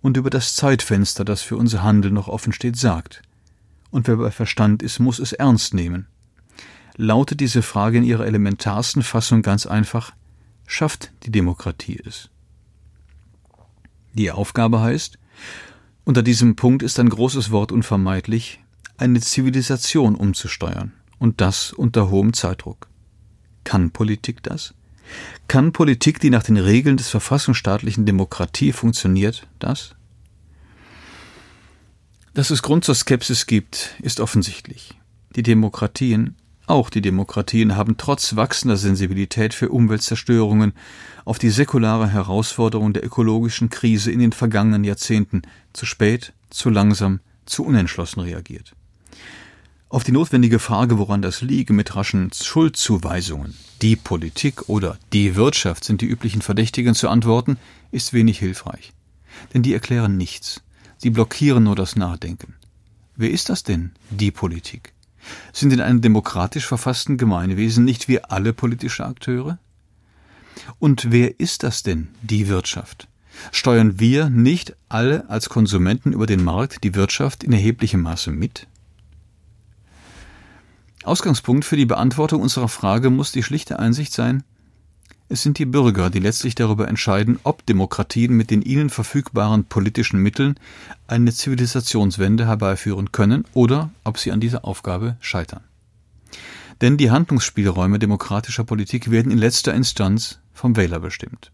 und 0.00 0.16
über 0.16 0.30
das 0.30 0.56
Zeitfenster, 0.56 1.24
das 1.24 1.42
für 1.42 1.56
unser 1.56 1.82
Handeln 1.82 2.14
noch 2.14 2.28
offen 2.28 2.52
steht, 2.52 2.76
sagt 2.76 3.22
und 3.92 4.08
wer 4.08 4.16
bei 4.16 4.32
Verstand 4.32 4.82
ist, 4.82 4.98
muss 4.98 5.20
es 5.20 5.32
ernst 5.32 5.74
nehmen. 5.74 6.06
Lautet 6.96 7.38
diese 7.38 7.62
Frage 7.62 7.98
in 7.98 8.04
ihrer 8.04 8.26
elementarsten 8.26 9.02
Fassung 9.02 9.42
ganz 9.42 9.66
einfach, 9.66 10.12
schafft 10.66 11.12
die 11.22 11.30
Demokratie 11.30 12.00
es? 12.04 12.30
Die 14.14 14.30
Aufgabe 14.30 14.80
heißt, 14.80 15.18
unter 16.04 16.22
diesem 16.22 16.56
Punkt 16.56 16.82
ist 16.82 16.98
ein 16.98 17.08
großes 17.08 17.50
Wort 17.50 17.70
unvermeidlich, 17.70 18.60
eine 18.96 19.20
Zivilisation 19.20 20.16
umzusteuern, 20.16 20.92
und 21.18 21.40
das 21.40 21.72
unter 21.72 22.10
hohem 22.10 22.32
Zeitdruck. 22.32 22.88
Kann 23.64 23.90
Politik 23.90 24.42
das? 24.42 24.74
Kann 25.48 25.72
Politik, 25.72 26.20
die 26.20 26.30
nach 26.30 26.42
den 26.42 26.56
Regeln 26.56 26.96
des 26.96 27.08
verfassungsstaatlichen 27.08 28.06
Demokratie 28.06 28.72
funktioniert, 28.72 29.46
das? 29.58 29.94
Dass 32.34 32.50
es 32.50 32.62
Grund 32.62 32.84
zur 32.84 32.94
Skepsis 32.94 33.46
gibt, 33.46 33.94
ist 34.00 34.20
offensichtlich. 34.20 34.94
Die 35.36 35.42
Demokratien, 35.42 36.36
auch 36.66 36.88
die 36.88 37.02
Demokratien, 37.02 37.76
haben 37.76 37.98
trotz 37.98 38.36
wachsender 38.36 38.76
Sensibilität 38.78 39.52
für 39.52 39.68
Umweltzerstörungen 39.68 40.72
auf 41.24 41.38
die 41.38 41.50
säkulare 41.50 42.08
Herausforderung 42.08 42.94
der 42.94 43.04
ökologischen 43.04 43.68
Krise 43.68 44.10
in 44.10 44.20
den 44.20 44.32
vergangenen 44.32 44.84
Jahrzehnten 44.84 45.42
zu 45.74 45.84
spät, 45.84 46.32
zu 46.48 46.70
langsam, 46.70 47.20
zu 47.44 47.64
unentschlossen 47.64 48.20
reagiert. 48.20 48.74
Auf 49.92 50.04
die 50.04 50.12
notwendige 50.12 50.58
Frage, 50.58 50.96
woran 50.96 51.20
das 51.20 51.42
liege, 51.42 51.74
mit 51.74 51.94
raschen 51.94 52.30
Schuldzuweisungen, 52.32 53.54
die 53.82 53.94
Politik 53.94 54.70
oder 54.70 54.96
die 55.12 55.36
Wirtschaft 55.36 55.84
sind 55.84 56.00
die 56.00 56.06
üblichen 56.06 56.40
Verdächtigen 56.40 56.94
zu 56.94 57.10
antworten, 57.10 57.58
ist 57.90 58.14
wenig 58.14 58.38
hilfreich. 58.38 58.94
Denn 59.52 59.62
die 59.62 59.74
erklären 59.74 60.16
nichts. 60.16 60.62
Sie 60.96 61.10
blockieren 61.10 61.64
nur 61.64 61.76
das 61.76 61.94
Nachdenken. 61.94 62.54
Wer 63.16 63.32
ist 63.32 63.50
das 63.50 63.64
denn, 63.64 63.90
die 64.08 64.30
Politik? 64.30 64.94
Sind 65.52 65.74
in 65.74 65.82
einem 65.82 66.00
demokratisch 66.00 66.64
verfassten 66.64 67.18
Gemeinwesen 67.18 67.84
nicht 67.84 68.08
wir 68.08 68.32
alle 68.32 68.54
politische 68.54 69.04
Akteure? 69.04 69.58
Und 70.78 71.10
wer 71.10 71.38
ist 71.38 71.64
das 71.64 71.82
denn, 71.82 72.08
die 72.22 72.48
Wirtschaft? 72.48 73.08
Steuern 73.50 74.00
wir 74.00 74.30
nicht 74.30 74.74
alle 74.88 75.28
als 75.28 75.50
Konsumenten 75.50 76.14
über 76.14 76.24
den 76.24 76.42
Markt 76.42 76.82
die 76.82 76.94
Wirtschaft 76.94 77.44
in 77.44 77.52
erheblichem 77.52 78.00
Maße 78.00 78.30
mit? 78.30 78.68
Ausgangspunkt 81.04 81.64
für 81.64 81.76
die 81.76 81.86
Beantwortung 81.86 82.42
unserer 82.42 82.68
Frage 82.68 83.10
muss 83.10 83.32
die 83.32 83.42
schlichte 83.42 83.78
Einsicht 83.78 84.12
sein, 84.12 84.44
es 85.32 85.42
sind 85.42 85.58
die 85.58 85.64
Bürger, 85.64 86.10
die 86.10 86.18
letztlich 86.18 86.54
darüber 86.54 86.88
entscheiden, 86.88 87.38
ob 87.42 87.64
Demokratien 87.64 88.34
mit 88.34 88.50
den 88.50 88.60
ihnen 88.60 88.90
verfügbaren 88.90 89.64
politischen 89.64 90.20
Mitteln 90.20 90.56
eine 91.06 91.32
Zivilisationswende 91.32 92.46
herbeiführen 92.46 93.12
können 93.12 93.46
oder 93.54 93.90
ob 94.04 94.18
sie 94.18 94.30
an 94.30 94.40
dieser 94.40 94.66
Aufgabe 94.66 95.16
scheitern. 95.20 95.64
Denn 96.82 96.98
die 96.98 97.10
Handlungsspielräume 97.10 97.98
demokratischer 97.98 98.64
Politik 98.64 99.10
werden 99.10 99.32
in 99.32 99.38
letzter 99.38 99.72
Instanz 99.72 100.38
vom 100.52 100.76
Wähler 100.76 101.00
bestimmt. 101.00 101.50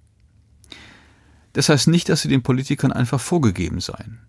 Das 1.52 1.68
heißt 1.68 1.88
nicht, 1.88 2.08
dass 2.08 2.22
sie 2.22 2.28
den 2.28 2.42
Politikern 2.42 2.92
einfach 2.92 3.20
vorgegeben 3.20 3.80
seien. 3.80 4.20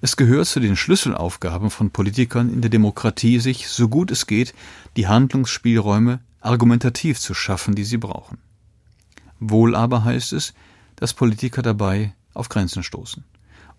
Es 0.00 0.16
gehört 0.16 0.46
zu 0.46 0.60
den 0.60 0.76
Schlüsselaufgaben 0.76 1.70
von 1.70 1.90
Politikern 1.90 2.52
in 2.52 2.60
der 2.60 2.70
Demokratie, 2.70 3.38
sich, 3.38 3.68
so 3.68 3.88
gut 3.88 4.10
es 4.10 4.26
geht, 4.26 4.54
die 4.96 5.06
Handlungsspielräume 5.06 6.20
argumentativ 6.40 7.20
zu 7.20 7.34
schaffen, 7.34 7.74
die 7.74 7.84
sie 7.84 7.98
brauchen. 7.98 8.38
Wohl 9.38 9.74
aber 9.74 10.04
heißt 10.04 10.32
es, 10.32 10.54
dass 10.96 11.14
Politiker 11.14 11.62
dabei 11.62 12.14
auf 12.34 12.48
Grenzen 12.48 12.82
stoßen. 12.82 13.24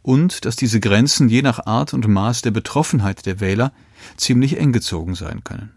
Und 0.01 0.45
dass 0.45 0.55
diese 0.55 0.79
Grenzen 0.79 1.29
je 1.29 1.41
nach 1.41 1.65
Art 1.65 1.93
und 1.93 2.07
Maß 2.07 2.41
der 2.41 2.51
Betroffenheit 2.51 3.25
der 3.25 3.39
Wähler 3.39 3.71
ziemlich 4.17 4.57
eng 4.57 4.73
gezogen 4.73 5.15
sein 5.15 5.43
können. 5.43 5.71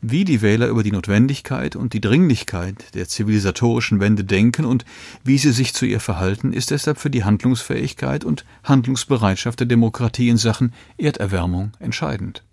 Wie 0.00 0.24
die 0.24 0.42
Wähler 0.42 0.68
über 0.68 0.84
die 0.84 0.92
Notwendigkeit 0.92 1.74
und 1.74 1.92
die 1.92 2.00
Dringlichkeit 2.00 2.94
der 2.94 3.08
zivilisatorischen 3.08 3.98
Wende 3.98 4.22
denken 4.22 4.64
und 4.64 4.84
wie 5.24 5.38
sie 5.38 5.50
sich 5.50 5.74
zu 5.74 5.86
ihr 5.86 5.98
verhalten, 5.98 6.52
ist 6.52 6.70
deshalb 6.70 6.98
für 6.98 7.10
die 7.10 7.24
Handlungsfähigkeit 7.24 8.24
und 8.24 8.44
Handlungsbereitschaft 8.62 9.58
der 9.58 9.66
Demokratie 9.66 10.28
in 10.28 10.36
Sachen 10.36 10.72
Erderwärmung 10.98 11.72
entscheidend. 11.80 12.44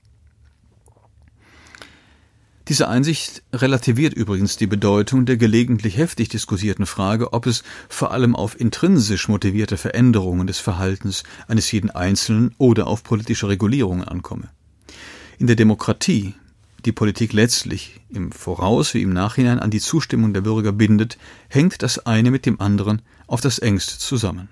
Diese 2.67 2.87
Einsicht 2.87 3.43
relativiert 3.53 4.15
übrigens 4.15 4.57
die 4.57 4.65
Bedeutung 4.65 5.27
der 5.27 5.37
gelegentlich 5.37 5.97
heftig 5.97 6.29
diskutierten 6.29 6.87
Frage, 6.87 7.31
ob 7.31 7.45
es 7.45 7.63
vor 7.89 8.09
allem 8.09 8.35
auf 8.35 8.59
intrinsisch 8.59 9.27
motivierte 9.27 9.77
Veränderungen 9.77 10.47
des 10.47 10.57
Verhaltens 10.57 11.23
eines 11.47 11.71
jeden 11.71 11.91
Einzelnen 11.91 12.55
oder 12.57 12.87
auf 12.87 13.03
politische 13.03 13.49
Regulierungen 13.49 14.03
ankomme. 14.03 14.49
In 15.37 15.45
der 15.45 15.55
Demokratie, 15.55 16.33
die 16.85 16.91
Politik 16.91 17.33
letztlich 17.33 18.01
im 18.09 18.31
Voraus 18.31 18.93
wie 18.93 19.01
im 19.01 19.11
Nachhinein 19.11 19.59
an 19.59 19.71
die 19.71 19.79
Zustimmung 19.79 20.33
der 20.33 20.41
Bürger 20.41 20.71
bindet, 20.71 21.17
hängt 21.49 21.81
das 21.81 22.05
eine 22.05 22.31
mit 22.31 22.45
dem 22.45 22.61
anderen 22.61 23.01
auf 23.27 23.41
das 23.41 23.59
engste 23.59 23.97
zusammen. 23.97 24.49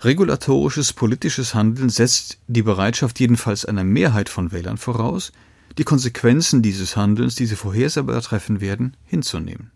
Regulatorisches 0.00 0.92
politisches 0.92 1.54
Handeln 1.54 1.88
setzt 1.88 2.38
die 2.46 2.62
Bereitschaft 2.62 3.18
jedenfalls 3.18 3.64
einer 3.64 3.84
Mehrheit 3.84 4.28
von 4.28 4.52
Wählern 4.52 4.76
voraus, 4.76 5.32
die 5.78 5.84
Konsequenzen 5.84 6.62
dieses 6.62 6.96
Handelns, 6.96 7.34
die 7.34 7.46
sie 7.46 7.56
vorhersehbar 7.56 8.20
treffen 8.22 8.60
werden, 8.60 8.96
hinzunehmen. 9.04 9.72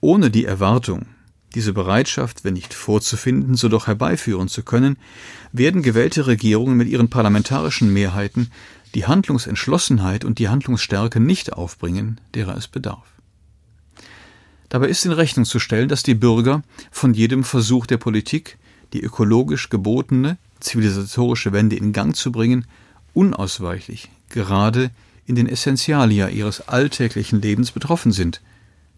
Ohne 0.00 0.30
die 0.30 0.44
Erwartung, 0.44 1.06
diese 1.54 1.72
Bereitschaft, 1.72 2.44
wenn 2.44 2.54
nicht 2.54 2.74
vorzufinden, 2.74 3.54
so 3.54 3.68
doch 3.68 3.86
herbeiführen 3.86 4.48
zu 4.48 4.62
können, 4.62 4.96
werden 5.52 5.82
gewählte 5.82 6.26
Regierungen 6.26 6.76
mit 6.76 6.88
ihren 6.88 7.08
parlamentarischen 7.08 7.92
Mehrheiten 7.92 8.50
die 8.94 9.06
Handlungsentschlossenheit 9.06 10.24
und 10.24 10.38
die 10.38 10.48
Handlungsstärke 10.48 11.20
nicht 11.20 11.52
aufbringen, 11.52 12.20
derer 12.34 12.56
es 12.56 12.68
bedarf. 12.68 13.06
Dabei 14.68 14.88
ist 14.88 15.04
in 15.04 15.12
Rechnung 15.12 15.44
zu 15.44 15.58
stellen, 15.58 15.88
dass 15.88 16.02
die 16.02 16.14
Bürger 16.14 16.62
von 16.90 17.14
jedem 17.14 17.44
Versuch 17.44 17.86
der 17.86 17.98
Politik, 17.98 18.58
die 18.92 19.02
ökologisch 19.02 19.68
gebotene 19.70 20.36
zivilisatorische 20.60 21.52
Wende 21.52 21.76
in 21.76 21.92
Gang 21.92 22.16
zu 22.16 22.32
bringen, 22.32 22.66
unausweichlich 23.12 24.10
gerade 24.28 24.90
in 25.26 25.36
den 25.36 25.48
Essentialia 25.48 26.28
ihres 26.28 26.68
alltäglichen 26.68 27.40
Lebens 27.40 27.70
betroffen 27.70 28.12
sind, 28.12 28.40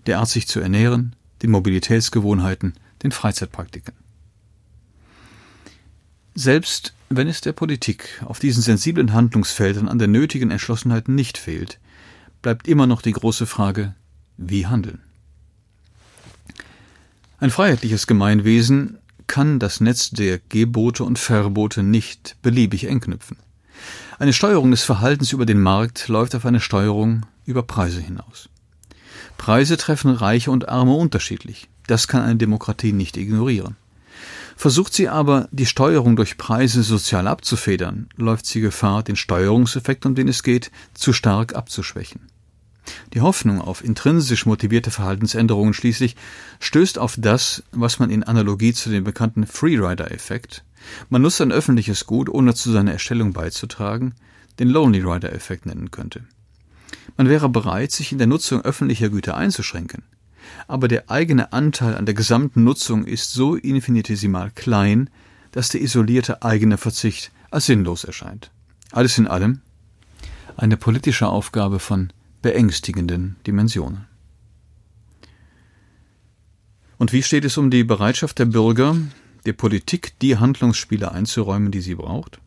der 0.07 0.19
Art 0.19 0.29
sich 0.29 0.49
zu 0.49 0.61
ernähren, 0.61 1.15
den 1.43 1.51
Mobilitätsgewohnheiten, 1.51 2.75
den 3.03 3.13
Freizeitpraktiken. 3.13 3.95
Selbst 6.35 6.95
wenn 7.09 7.29
es 7.29 7.41
der 7.41 7.53
Politik 7.53 8.23
auf 8.25 8.39
diesen 8.39 8.63
sensiblen 8.63 9.13
Handlungsfeldern 9.13 9.89
an 9.89 9.99
der 9.99 10.09
nötigen 10.09 10.51
Entschlossenheit 10.51 11.09
nicht 11.09 11.39
fehlt, 11.39 11.79
bleibt 12.43 12.69
immer 12.69 12.87
noch 12.87 13.01
die 13.01 13.13
große 13.13 13.47
Frage, 13.47 13.95
wie 14.37 14.67
handeln. 14.67 15.01
Ein 17.39 17.51
freiheitliches 17.51 18.07
Gemeinwesen 18.07 18.99
kann 19.27 19.59
das 19.59 19.81
Netz 19.81 20.11
der 20.11 20.39
Gebote 20.49 21.05
und 21.05 21.19
Verbote 21.19 21.83
nicht 21.83 22.37
beliebig 22.43 22.85
eng 22.85 23.01
knüpfen. 23.01 23.37
Eine 24.19 24.33
Steuerung 24.33 24.71
des 24.71 24.85
Verhaltens 24.85 25.33
über 25.33 25.47
den 25.47 25.61
Markt 25.61 26.09
läuft 26.09 26.35
auf 26.35 26.47
eine 26.47 26.61
Steuerung 26.61 27.27
über 27.45 27.63
Preise 27.63 28.01
hinaus. 28.01 28.49
Preise 29.39 29.77
treffen 29.77 30.11
Reiche 30.11 30.51
und 30.51 30.69
Arme 30.69 30.93
unterschiedlich. 30.93 31.69
Das 31.87 32.09
kann 32.09 32.23
eine 32.23 32.37
Demokratie 32.37 32.93
nicht 32.93 33.17
ignorieren. 33.17 33.77
Versucht 34.57 34.95
sie 34.95 35.09
aber, 35.09 35.49
die 35.53 35.67
Steuerung 35.67 36.17
durch 36.17 36.39
Preise 36.39 36.83
sozial 36.83 37.29
abzufedern, 37.29 38.09
läuft 38.17 38.47
sie 38.47 38.61
Gefahr, 38.61 39.03
den 39.03 39.17
Steuerungseffekt, 39.17 40.07
um 40.07 40.15
den 40.15 40.29
es 40.29 40.43
geht, 40.43 40.71
zu 40.95 41.13
stark 41.13 41.55
abzuschwächen. 41.55 42.23
Die 43.13 43.21
Hoffnung 43.21 43.61
auf 43.61 43.85
intrinsisch 43.85 44.47
motivierte 44.47 44.91
Verhaltensänderungen 44.91 45.75
schließlich 45.75 46.17
stößt 46.61 46.99
auf 46.99 47.17
das, 47.19 47.65
was 47.73 47.99
man 47.99 48.11
in 48.11 48.23
Analogie 48.23 48.73
zu 48.73 48.91
dem 48.91 49.05
bekannten 49.05 49.47
Freerider-Effekt, 49.47 50.65
man 51.09 51.23
nutzt 51.23 51.41
ein 51.41 51.53
öffentliches 51.53 52.07
Gut, 52.07 52.29
ohne 52.29 52.55
zu 52.55 52.71
seiner 52.71 52.93
Erstellung 52.93 53.33
beizutragen, 53.33 54.15
den 54.59 54.69
Lonely 54.69 55.01
Rider-Effekt 55.01 55.67
nennen 55.67 55.91
könnte. 55.91 56.25
Man 57.17 57.29
wäre 57.29 57.49
bereit, 57.49 57.93
sich 57.93 58.13
in 58.13 58.19
der 58.19 58.27
Nutzung 58.27 58.63
öffentlicher 58.63 59.09
Güter 59.09 59.37
einzuschränken, 59.37 60.03
aber 60.69 60.89
der 60.89 61.11
eigene 61.11 61.53
Anteil 61.53 61.95
an 61.95 62.07
der 62.07 62.15
gesamten 62.15 62.65
Nutzung 62.65 63.05
ist 63.05 63.33
so 63.33 63.57
infinitesimal 63.57 64.51
klein, 64.51 65.11
dass 65.53 65.71
der 65.71 65.81
isolierte 65.81 66.43
eigene 66.43 66.77
Verzicht 66.77 67.33
als 67.51 67.67
sinnlos 67.67 68.05
erscheint. 68.05 68.51
Alles 68.93 69.17
in 69.19 69.27
allem 69.27 69.61
eine 70.57 70.77
politische 70.77 71.29
Aufgabe 71.29 71.79
von 71.79 72.13
beängstigenden 72.43 73.37
Dimensionen. 73.47 74.07
Und 76.99 77.13
wie 77.13 77.23
steht 77.23 77.45
es 77.45 77.59
um 77.59 77.71
die 77.71 77.85
Bereitschaft 77.85 78.39
der 78.39 78.47
Bürger, 78.47 78.97
der 79.45 79.53
Politik 79.53 80.19
die 80.21 80.39
Handlungsspiele 80.39 81.13
einzuräumen, 81.13 81.71
die 81.71 81.81
sie 81.81 81.95
braucht? 81.95 82.41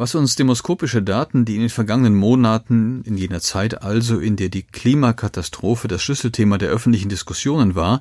Was 0.00 0.14
uns 0.14 0.34
demoskopische 0.34 1.02
Daten, 1.02 1.44
die 1.44 1.56
in 1.56 1.60
den 1.60 1.68
vergangenen 1.68 2.14
Monaten, 2.14 3.02
in 3.02 3.18
jener 3.18 3.42
Zeit 3.42 3.82
also, 3.82 4.18
in 4.18 4.34
der 4.34 4.48
die 4.48 4.62
Klimakatastrophe 4.62 5.88
das 5.88 6.02
Schlüsselthema 6.02 6.56
der 6.56 6.70
öffentlichen 6.70 7.10
Diskussionen 7.10 7.74
war, 7.74 8.00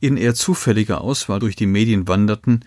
in 0.00 0.16
eher 0.16 0.34
zufälliger 0.34 1.02
Auswahl 1.02 1.38
durch 1.38 1.54
die 1.54 1.66
Medien 1.66 2.08
wanderten, 2.08 2.64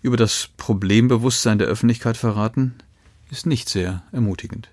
über 0.00 0.16
das 0.16 0.50
Problembewusstsein 0.56 1.58
der 1.58 1.66
Öffentlichkeit 1.66 2.16
verraten, 2.16 2.76
ist 3.32 3.46
nicht 3.46 3.68
sehr 3.68 4.04
ermutigend. 4.12 4.68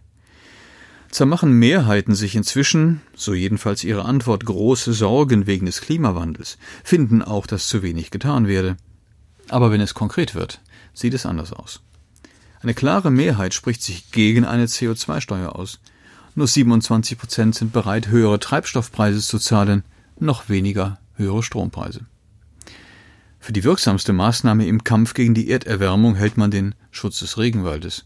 Zwar 1.09 1.25
machen 1.25 1.51
Mehrheiten 1.57 2.13
sich 2.13 2.35
inzwischen, 2.35 3.01
so 3.15 3.33
jedenfalls 3.33 3.83
ihre 3.83 4.05
Antwort, 4.05 4.45
große 4.45 4.93
Sorgen 4.93 5.47
wegen 5.47 5.65
des 5.65 5.81
Klimawandels, 5.81 6.59
finden 6.83 7.23
auch, 7.23 7.47
dass 7.47 7.67
zu 7.67 7.81
wenig 7.81 8.11
getan 8.11 8.45
werde. 8.45 8.77
Aber 9.49 9.71
wenn 9.71 9.81
es 9.81 9.95
konkret 9.95 10.35
wird, 10.35 10.61
sieht 10.93 11.15
es 11.15 11.25
anders 11.25 11.53
aus. 11.53 11.81
Eine 12.61 12.73
klare 12.73 13.09
Mehrheit 13.09 13.53
spricht 13.53 13.81
sich 13.81 14.11
gegen 14.11 14.45
eine 14.45 14.65
CO2-Steuer 14.65 15.55
aus. 15.55 15.79
Nur 16.35 16.47
27 16.47 17.17
Prozent 17.17 17.55
sind 17.55 17.73
bereit, 17.73 18.07
höhere 18.07 18.39
Treibstoffpreise 18.39 19.21
zu 19.21 19.39
zahlen, 19.39 19.83
noch 20.19 20.47
weniger 20.47 20.99
höhere 21.15 21.43
Strompreise. 21.43 22.05
Für 23.39 23.53
die 23.53 23.63
wirksamste 23.63 24.13
Maßnahme 24.13 24.67
im 24.67 24.83
Kampf 24.83 25.15
gegen 25.15 25.33
die 25.33 25.49
Erderwärmung 25.49 26.15
hält 26.15 26.37
man 26.37 26.51
den 26.51 26.75
Schutz 26.91 27.19
des 27.19 27.39
Regenwaldes. 27.39 28.05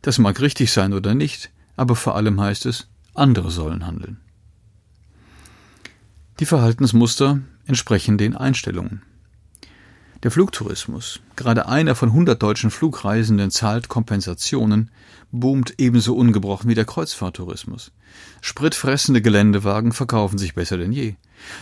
Das 0.00 0.18
mag 0.18 0.40
richtig 0.40 0.72
sein 0.72 0.94
oder 0.94 1.14
nicht, 1.14 1.50
aber 1.76 1.94
vor 1.94 2.16
allem 2.16 2.40
heißt 2.40 2.64
es, 2.64 2.88
andere 3.12 3.50
sollen 3.50 3.86
handeln. 3.86 4.20
Die 6.40 6.46
Verhaltensmuster 6.46 7.40
entsprechen 7.66 8.16
den 8.16 8.34
Einstellungen. 8.34 9.02
Der 10.22 10.30
Flugtourismus, 10.30 11.20
gerade 11.36 11.68
einer 11.68 11.94
von 11.94 12.08
100 12.08 12.42
deutschen 12.42 12.70
Flugreisenden 12.70 13.50
zahlt 13.50 13.88
Kompensationen, 13.88 14.90
boomt 15.30 15.74
ebenso 15.78 16.16
ungebrochen 16.16 16.70
wie 16.70 16.74
der 16.74 16.86
Kreuzfahrttourismus. 16.86 17.92
Spritfressende 18.40 19.20
Geländewagen 19.20 19.92
verkaufen 19.92 20.38
sich 20.38 20.54
besser 20.54 20.78
denn 20.78 20.92
je. 20.92 21.14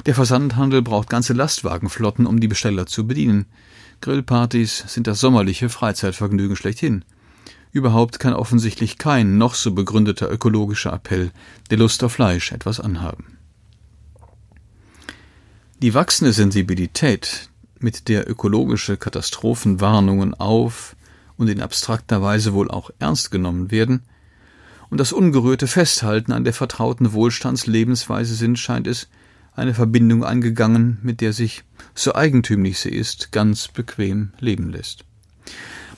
Der 0.06 0.14
Versandhandel 0.14 0.82
braucht 0.82 1.10
ganze 1.10 1.32
Lastwagenflotten, 1.32 2.26
um 2.26 2.38
die 2.38 2.48
Besteller 2.48 2.86
zu 2.86 3.06
bedienen. 3.06 3.46
Grillpartys 4.00 4.84
sind 4.86 5.08
das 5.08 5.18
sommerliche 5.18 5.68
Freizeitvergnügen 5.68 6.56
schlechthin. 6.56 7.04
Überhaupt 7.72 8.20
kann 8.20 8.34
offensichtlich 8.34 8.98
kein 8.98 9.36
noch 9.36 9.54
so 9.54 9.72
begründeter 9.72 10.30
ökologischer 10.30 10.92
Appell 10.92 11.32
der 11.70 11.78
Lust 11.78 12.04
auf 12.04 12.12
Fleisch 12.12 12.52
etwas 12.52 12.78
anhaben. 12.78 13.36
Die 15.82 15.92
wachsende 15.92 16.32
Sensibilität, 16.32 17.50
mit 17.84 18.08
der 18.08 18.28
ökologische 18.28 18.96
Katastrophenwarnungen 18.96 20.32
auf 20.32 20.96
und 21.36 21.48
in 21.48 21.60
abstrakter 21.60 22.22
Weise 22.22 22.54
wohl 22.54 22.70
auch 22.70 22.90
ernst 22.98 23.30
genommen 23.30 23.70
werden, 23.70 24.02
und 24.90 24.98
das 24.98 25.12
ungerührte 25.12 25.66
Festhalten 25.66 26.32
an 26.32 26.44
der 26.44 26.52
vertrauten 26.52 27.12
Wohlstandslebensweise 27.12 28.34
sind, 28.34 28.58
scheint 28.58 28.86
es, 28.86 29.08
eine 29.56 29.74
Verbindung 29.74 30.24
eingegangen, 30.24 30.98
mit 31.02 31.20
der 31.20 31.32
sich, 31.32 31.64
so 31.94 32.14
eigentümlich 32.14 32.78
sie 32.78 32.90
ist, 32.90 33.32
ganz 33.32 33.68
bequem 33.68 34.32
leben 34.40 34.70
lässt. 34.70 35.04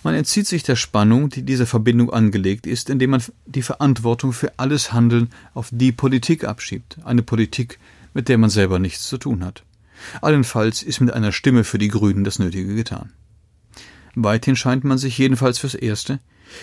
Man 0.02 0.14
entzieht 0.14 0.46
sich 0.46 0.62
der 0.62 0.76
Spannung, 0.76 1.30
die 1.30 1.42
diese 1.42 1.66
Verbindung 1.66 2.12
angelegt 2.12 2.66
ist, 2.66 2.90
indem 2.90 3.10
man 3.10 3.22
die 3.44 3.62
Verantwortung 3.62 4.32
für 4.32 4.58
alles 4.58 4.92
Handeln 4.92 5.30
auf 5.52 5.68
die 5.72 5.92
Politik 5.92 6.44
abschiebt, 6.44 6.98
eine 7.04 7.22
Politik, 7.22 7.78
mit 8.14 8.28
der 8.28 8.38
man 8.38 8.50
selber 8.50 8.78
nichts 8.78 9.08
zu 9.08 9.18
tun 9.18 9.44
hat. 9.44 9.62
Allenfalls 10.20 10.82
ist 10.82 11.00
mit 11.00 11.12
einer 11.12 11.32
Stimme 11.32 11.64
für 11.64 11.78
die 11.78 11.88
Grünen 11.88 12.24
das 12.24 12.38
Nötige 12.38 12.74
getan. 12.74 13.12
Weithin 14.14 14.56
scheint 14.56 14.84
man 14.84 14.98
sich 14.98 15.18
jedenfalls 15.18 15.58
fürs 15.58 15.74
Erste 15.74 16.20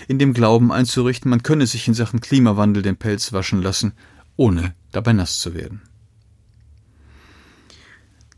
in 0.08 0.20
dem 0.20 0.34
Glauben 0.34 0.72
einzurichten, 0.72 1.30
man 1.30 1.44
könne 1.44 1.68
sich 1.68 1.88
in 1.88 1.94
Sachen 1.94 2.22
Klimawandel 2.22 2.84
den 2.84 2.98
Pelz 2.98 3.34
waschen 3.34 3.62
lassen, 3.62 3.94
ohne 4.36 4.74
dabei 4.92 5.14
nass 5.14 5.40
zu 5.40 5.54
werden. 5.54 5.82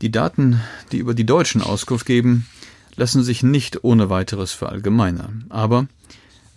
Die 0.02 0.10
Daten, 0.10 0.60
die 0.92 0.98
über 0.98 1.14
die 1.14 1.24
Deutschen 1.24 1.62
Auskunft 1.62 2.04
geben, 2.04 2.46
lassen 2.96 3.22
sich 3.22 3.42
nicht 3.42 3.84
ohne 3.84 4.10
weiteres 4.10 4.52
verallgemeinern. 4.52 5.46
Aber 5.48 5.86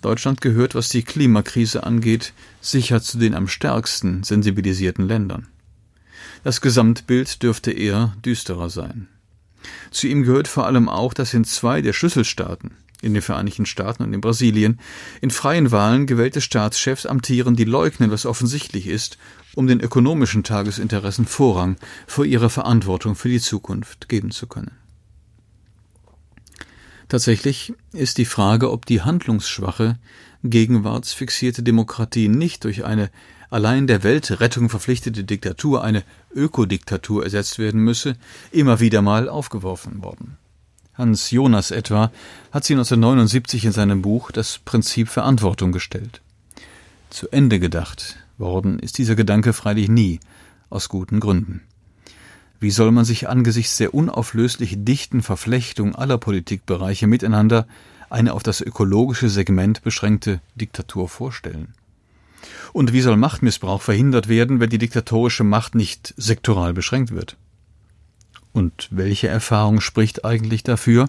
Deutschland 0.02 0.42
gehört, 0.42 0.76
was 0.76 0.90
die 0.90 1.04
Klimakrise 1.04 1.84
angeht, 1.84 2.34
sicher 2.62 3.02
zu 3.02 3.18
den 3.18 3.36
am 3.36 3.48
stärksten 3.48 4.24
sensibilisierten 4.24 5.08
Ländern. 5.08 5.48
Das 6.44 6.62
Gesamtbild 6.62 7.44
dürfte 7.44 7.72
eher 7.72 8.16
düsterer 8.24 8.70
sein. 8.70 9.08
Zu 9.92 10.08
ihm 10.08 10.24
gehört 10.24 10.48
vor 10.48 10.66
allem 10.66 10.88
auch, 10.88 11.14
dass 11.14 11.34
in 11.34 11.44
zwei 11.44 11.82
der 11.82 11.94
Schlüsselstaaten, 11.94 12.72
in 13.02 13.14
den 13.14 13.22
Vereinigten 13.22 13.66
Staaten 13.66 14.04
und 14.04 14.14
in 14.14 14.22
Brasilien, 14.22 14.80
in 15.22 15.32
freien 15.32 15.72
Wahlen 15.72 16.06
gewählte 16.06 16.42
Staatschefs 16.42 17.06
amtieren, 17.06 17.56
die 17.56 17.66
leugnen, 17.66 18.12
was 18.12 18.26
offensichtlich 18.26 18.88
ist, 18.88 19.18
um 19.56 19.68
den 19.68 19.80
ökonomischen 19.80 20.44
Tagesinteressen 20.44 21.26
Vorrang 21.26 21.78
vor 22.08 22.26
ihrer 22.26 22.50
Verantwortung 22.50 23.16
für 23.16 23.30
die 23.30 23.42
Zukunft 23.42 24.10
geben 24.10 24.32
zu 24.32 24.48
können. 24.48 24.72
Tatsächlich 27.08 27.74
ist 27.92 28.20
die 28.20 28.26
Frage, 28.26 28.72
ob 28.72 28.86
die 28.86 29.02
handlungsschwache, 29.02 29.98
gegenwartsfixierte 30.44 31.64
Demokratie 31.64 32.28
nicht 32.28 32.64
durch 32.64 32.86
eine 32.86 33.10
allein 33.50 33.88
der 33.88 34.04
Weltrettung 34.04 34.70
verpflichtete 34.70 35.24
Diktatur, 35.24 35.84
eine 35.84 36.04
Ökodiktatur 36.34 37.24
ersetzt 37.24 37.60
werden 37.60 37.82
müsse, 37.82 38.16
immer 38.52 38.80
wieder 38.80 39.02
mal 39.02 39.30
aufgeworfen 39.30 40.04
worden. 40.04 40.38
Hans 40.94 41.32
Jonas 41.32 41.72
etwa, 41.72 42.12
hat 42.52 42.66
sie 42.66 42.74
1979 42.74 43.66
in 43.66 43.72
seinem 43.72 44.02
Buch 44.02 44.32
Das 44.32 44.60
Prinzip 44.60 45.08
Verantwortung 45.08 45.72
gestellt. 45.72 46.22
Zu 47.10 47.30
Ende 47.30 47.60
gedacht 47.60 48.18
worden 48.38 48.80
ist 48.80 48.98
dieser 48.98 49.16
Gedanke 49.16 49.54
freilich 49.54 49.90
nie, 49.90 50.20
aus 50.70 50.90
guten 50.90 51.20
Gründen. 51.20 51.62
Wie 52.60 52.72
soll 52.72 52.92
man 52.92 53.06
sich 53.06 53.30
angesichts 53.30 53.78
der 53.78 53.94
unauflöslich 53.94 54.76
dichten 54.80 55.22
Verflechtung 55.22 55.96
aller 55.96 56.18
Politikbereiche 56.18 57.08
miteinander 57.08 57.66
eine 58.10 58.34
auf 58.34 58.44
das 58.44 58.60
ökologische 58.60 59.30
Segment 59.30 59.82
beschränkte 59.82 60.42
Diktatur 60.56 61.08
vorstellen? 61.08 61.74
Und 62.74 62.94
wie 62.94 63.02
soll 63.02 63.18
Machtmissbrauch 63.18 63.82
verhindert 63.82 64.28
werden, 64.28 64.60
wenn 64.60 64.70
die 64.70 64.78
diktatorische 64.78 65.44
Macht 65.44 65.76
nicht 65.76 66.14
sektoral 66.18 66.74
beschränkt 66.74 67.12
wird? 67.12 67.38
Und 68.52 68.88
welche 68.92 69.28
Erfahrung 69.28 69.80
spricht 69.80 70.26
eigentlich 70.26 70.64
dafür, 70.64 71.08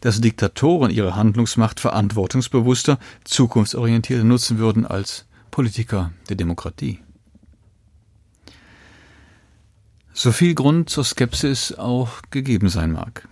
dass 0.00 0.20
Diktatoren 0.20 0.90
ihre 0.90 1.14
Handlungsmacht 1.14 1.78
verantwortungsbewusster, 1.78 2.98
zukunftsorientierter 3.24 4.24
nutzen 4.24 4.58
würden 4.58 4.86
als 4.86 5.26
Politiker 5.50 6.12
der 6.28 6.36
Demokratie? 6.36 7.00
So 10.12 10.32
viel 10.32 10.54
Grund 10.54 10.90
zur 10.90 11.04
Skepsis 11.04 11.72
auch 11.74 12.22
gegeben 12.30 12.68
sein 12.68 12.92
mag. 12.92 13.28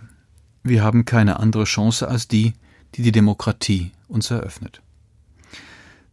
Wir 0.63 0.83
haben 0.83 1.05
keine 1.05 1.39
andere 1.39 1.65
Chance 1.65 2.07
als 2.07 2.27
die, 2.27 2.53
die 2.95 3.01
die 3.01 3.11
Demokratie 3.11 3.91
uns 4.07 4.31
eröffnet. 4.31 4.81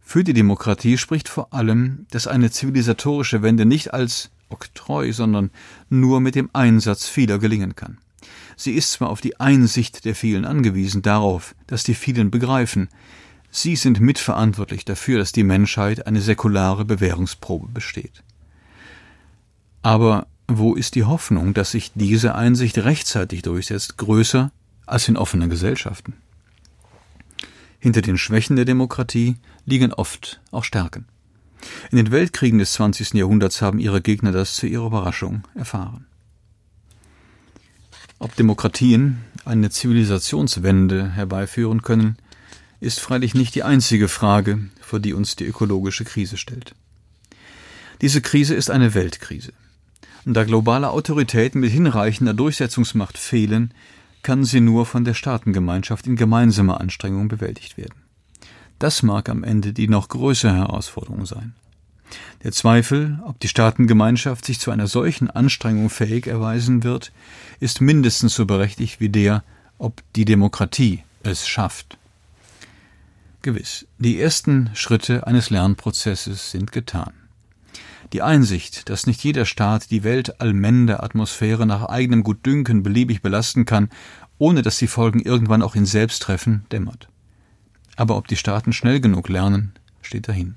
Für 0.09 0.23
die 0.23 0.31
Demokratie 0.31 0.97
spricht 0.97 1.27
vor 1.27 1.53
allem, 1.53 2.05
dass 2.11 2.27
eine 2.27 2.49
zivilisatorische 2.49 3.41
Wende 3.41 3.65
nicht 3.65 3.93
als 3.93 4.29
Oktroi, 4.47 5.11
sondern 5.11 5.51
nur 5.89 6.21
mit 6.21 6.35
dem 6.35 6.49
Einsatz 6.53 7.09
vieler 7.09 7.39
gelingen 7.39 7.75
kann. 7.75 7.97
Sie 8.55 8.71
ist 8.71 8.93
zwar 8.93 9.09
auf 9.09 9.19
die 9.19 9.37
Einsicht 9.41 10.05
der 10.05 10.15
vielen 10.15 10.45
angewiesen, 10.45 11.01
darauf, 11.01 11.55
dass 11.67 11.83
die 11.83 11.93
vielen 11.93 12.31
begreifen, 12.31 12.87
sie 13.51 13.75
sind 13.75 13.99
mitverantwortlich 13.99 14.85
dafür, 14.85 15.19
dass 15.19 15.33
die 15.33 15.43
Menschheit 15.43 16.07
eine 16.07 16.21
säkulare 16.21 16.85
Bewährungsprobe 16.85 17.67
besteht. 17.67 18.23
Aber 19.81 20.27
wo 20.47 20.75
ist 20.75 20.95
die 20.95 21.03
Hoffnung, 21.03 21.53
dass 21.53 21.71
sich 21.71 21.91
diese 21.95 22.33
Einsicht 22.33 22.77
rechtzeitig 22.77 23.41
durchsetzt, 23.41 23.97
größer 23.97 24.53
als 24.85 25.09
in 25.09 25.17
offenen 25.17 25.49
Gesellschaften? 25.49 26.13
Hinter 27.79 28.01
den 28.01 28.17
Schwächen 28.17 28.55
der 28.55 28.65
Demokratie 28.65 29.37
liegen 29.65 29.93
oft 29.93 30.41
auch 30.51 30.63
Stärken. 30.63 31.05
In 31.91 31.97
den 31.97 32.11
Weltkriegen 32.11 32.59
des 32.59 32.73
20. 32.73 33.13
Jahrhunderts 33.13 33.61
haben 33.61 33.79
ihre 33.79 34.01
Gegner 34.01 34.31
das 34.31 34.55
zu 34.55 34.67
ihrer 34.67 34.87
Überraschung 34.87 35.43
erfahren. 35.55 36.05
Ob 38.19 38.35
Demokratien 38.35 39.23
eine 39.45 39.69
Zivilisationswende 39.69 41.11
herbeiführen 41.11 41.83
können, 41.83 42.17
ist 42.79 42.99
freilich 42.99 43.33
nicht 43.33 43.55
die 43.55 43.63
einzige 43.63 44.07
Frage, 44.07 44.59
vor 44.81 44.99
die 44.99 45.13
uns 45.13 45.35
die 45.35 45.45
ökologische 45.45 46.03
Krise 46.03 46.37
stellt. 46.37 46.75
Diese 48.01 48.21
Krise 48.21 48.55
ist 48.55 48.69
eine 48.69 48.93
Weltkrise. 48.93 49.53
Und 50.25 50.33
da 50.33 50.43
globale 50.43 50.89
Autoritäten 50.89 51.61
mit 51.61 51.71
hinreichender 51.71 52.33
Durchsetzungsmacht 52.33 53.17
fehlen, 53.17 53.73
kann 54.27 54.43
sie 54.43 54.59
nur 54.59 54.85
von 54.85 55.05
der 55.05 55.13
Staatengemeinschaft 55.13 56.05
in 56.05 56.17
gemeinsamer 56.17 56.81
Anstrengung 56.81 57.29
bewältigt 57.29 57.77
werden. 57.77 58.03
Das 58.77 59.01
mag 59.01 59.29
am 59.29 59.45
Ende 59.45 59.71
die 59.71 59.87
noch 59.87 60.09
größere 60.09 60.53
Herausforderung 60.53 61.25
sein. 61.25 61.55
Der 62.43 62.51
Zweifel, 62.51 63.21
ob 63.23 63.39
die 63.39 63.47
Staatengemeinschaft 63.47 64.43
sich 64.43 64.59
zu 64.59 64.69
einer 64.69 64.87
solchen 64.87 65.29
Anstrengung 65.29 65.89
fähig 65.89 66.27
erweisen 66.27 66.83
wird, 66.83 67.13
ist 67.61 67.79
mindestens 67.79 68.35
so 68.35 68.45
berechtigt 68.45 68.99
wie 68.99 69.07
der, 69.07 69.45
ob 69.77 70.03
die 70.17 70.25
Demokratie 70.25 71.05
es 71.23 71.47
schafft. 71.47 71.97
Gewiss, 73.43 73.87
die 73.97 74.19
ersten 74.19 74.71
Schritte 74.73 75.25
eines 75.25 75.51
Lernprozesses 75.51 76.51
sind 76.51 76.73
getan. 76.73 77.13
Die 78.13 78.21
Einsicht, 78.21 78.89
dass 78.89 79.05
nicht 79.05 79.21
jeder 79.23 79.45
Staat 79.45 79.91
die 79.91 80.03
weltallmende 80.03 81.03
Atmosphäre 81.03 81.65
nach 81.65 81.85
eigenem 81.85 82.23
Gutdünken 82.23 82.81
beliebig 82.81 83.21
belasten 83.21 83.65
kann, 83.65 83.89
ohne 84.37 84.61
dass 84.61 84.77
die 84.77 84.87
Folgen 84.87 85.19
irgendwann 85.19 85.61
auch 85.61 85.75
ihn 85.75 85.85
selbst 85.85 86.21
treffen, 86.23 86.65
dämmert. 86.71 87.09
Aber 87.97 88.15
ob 88.15 88.27
die 88.27 88.37
Staaten 88.37 88.71
schnell 88.71 89.01
genug 89.01 89.27
lernen, 89.27 89.73
steht 90.01 90.29
dahin. 90.29 90.55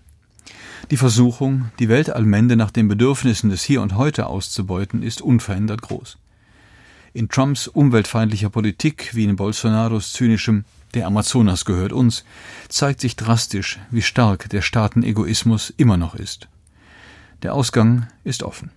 Die 0.91 0.97
Versuchung, 0.97 1.71
die 1.79 1.89
Weltallmende 1.89 2.55
nach 2.55 2.71
den 2.71 2.87
Bedürfnissen 2.87 3.51
des 3.51 3.65
Hier 3.65 3.83
und 3.83 3.97
Heute 3.97 4.27
auszubeuten, 4.27 5.03
ist 5.03 5.21
unverändert 5.21 5.83
groß. 5.83 6.19
In 7.13 7.29
Trumps 7.29 7.67
umweltfeindlicher 7.67 8.51
Politik 8.51 9.11
wie 9.15 9.25
in 9.25 9.35
Bolsonaros 9.35 10.13
zynischem 10.13 10.65
Der 10.95 11.07
Amazonas 11.07 11.65
gehört 11.65 11.93
uns, 11.93 12.25
zeigt 12.69 13.01
sich 13.01 13.17
drastisch, 13.17 13.81
wie 13.91 14.03
stark 14.03 14.49
der 14.51 14.63
Staatenegoismus 14.63 15.73
immer 15.77 15.97
noch 15.97 16.15
ist. 16.15 16.49
Der 17.43 17.55
Ausgang 17.55 18.07
ist 18.23 18.43
offen. 18.43 18.71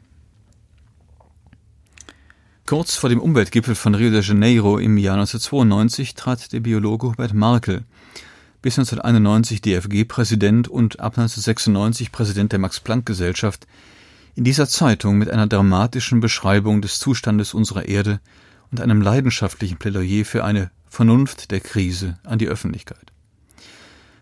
Kurz 2.65 2.95
vor 2.95 3.09
dem 3.09 3.19
Umweltgipfel 3.19 3.75
von 3.75 3.93
Rio 3.93 4.09
de 4.09 4.21
Janeiro 4.21 4.77
im 4.77 4.97
Jahr 4.97 5.15
1992 5.15 6.15
trat 6.15 6.53
der 6.53 6.61
Biologe 6.61 7.07
Hubert 7.07 7.33
Markel, 7.33 7.83
bis 8.61 8.79
1991 8.79 9.61
DFG-Präsident 9.61 10.69
und 10.69 11.01
ab 11.01 11.17
1996 11.17 12.13
Präsident 12.13 12.53
der 12.53 12.59
Max-Planck-Gesellschaft, 12.59 13.67
in 14.35 14.45
dieser 14.45 14.69
Zeitung 14.69 15.17
mit 15.17 15.29
einer 15.29 15.47
dramatischen 15.47 16.21
Beschreibung 16.21 16.81
des 16.81 16.99
Zustandes 16.99 17.53
unserer 17.53 17.85
Erde 17.85 18.21
und 18.71 18.79
einem 18.79 19.01
leidenschaftlichen 19.01 19.77
Plädoyer 19.77 20.23
für 20.23 20.45
eine 20.45 20.71
Vernunft 20.87 21.51
der 21.51 21.59
Krise 21.59 22.17
an 22.23 22.39
die 22.39 22.47
Öffentlichkeit. 22.47 23.12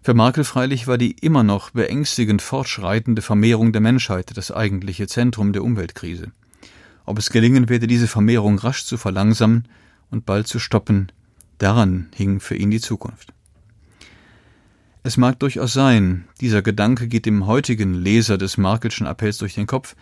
Für 0.04 0.16
Markel 0.16 0.44
freilich 0.44 0.88
war 0.88 0.98
die 0.98 1.12
immer 1.12 1.44
noch 1.44 1.70
beängstigend 1.70 2.42
fortschreitende 2.42 3.22
Vermehrung 3.22 3.72
der 3.72 3.82
Menschheit 3.82 4.36
das 4.36 4.52
eigentliche 4.52 5.06
Zentrum 5.06 5.54
der 5.54 5.64
Umweltkrise. 5.64 6.32
Ob 7.06 7.20
es 7.20 7.30
gelingen 7.30 7.70
werde, 7.70 7.86
diese 7.86 8.08
Vermehrung 8.08 8.58
rasch 8.58 8.84
zu 8.84 8.98
verlangsamen 8.98 9.68
und 10.10 10.26
bald 10.26 10.48
zu 10.48 10.58
stoppen, 10.58 11.12
daran 11.60 12.10
hing 12.16 12.40
für 12.40 12.56
ihn 12.56 12.72
die 12.72 12.82
Zukunft. 12.82 13.32
Es 15.04 15.18
mag 15.18 15.40
durchaus 15.40 15.74
sein, 15.74 16.26
dieser 16.42 16.64
Gedanke 16.64 17.08
geht 17.08 17.28
dem 17.28 17.46
heutigen 17.46 17.94
Leser 17.94 18.40
des 18.40 18.58
Markelschen 18.58 19.06
Appells 19.06 19.38
durch 19.38 19.54
den 19.54 19.68
Kopf, 19.68 19.96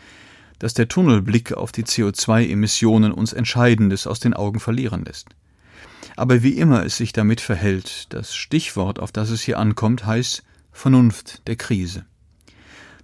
dass 0.59 0.73
der 0.73 0.87
Tunnelblick 0.87 1.53
auf 1.53 1.73
die 1.73 1.83
CO2-Emissionen 1.83 3.11
uns 3.11 3.33
Entscheidendes 3.33 4.07
aus 4.07 4.21
den 4.21 4.33
Augen 4.33 4.61
verlieren 4.61 5.03
lässt. 5.03 5.27
Aber 6.19 6.43
wie 6.43 6.57
immer 6.57 6.85
es 6.85 6.97
sich 6.97 7.13
damit 7.13 7.39
verhält, 7.39 8.07
das 8.09 8.35
Stichwort, 8.35 8.99
auf 8.99 9.13
das 9.13 9.29
es 9.29 9.41
hier 9.41 9.57
ankommt, 9.57 10.05
heißt 10.05 10.43
Vernunft 10.73 11.47
der 11.47 11.55
Krise. 11.55 12.05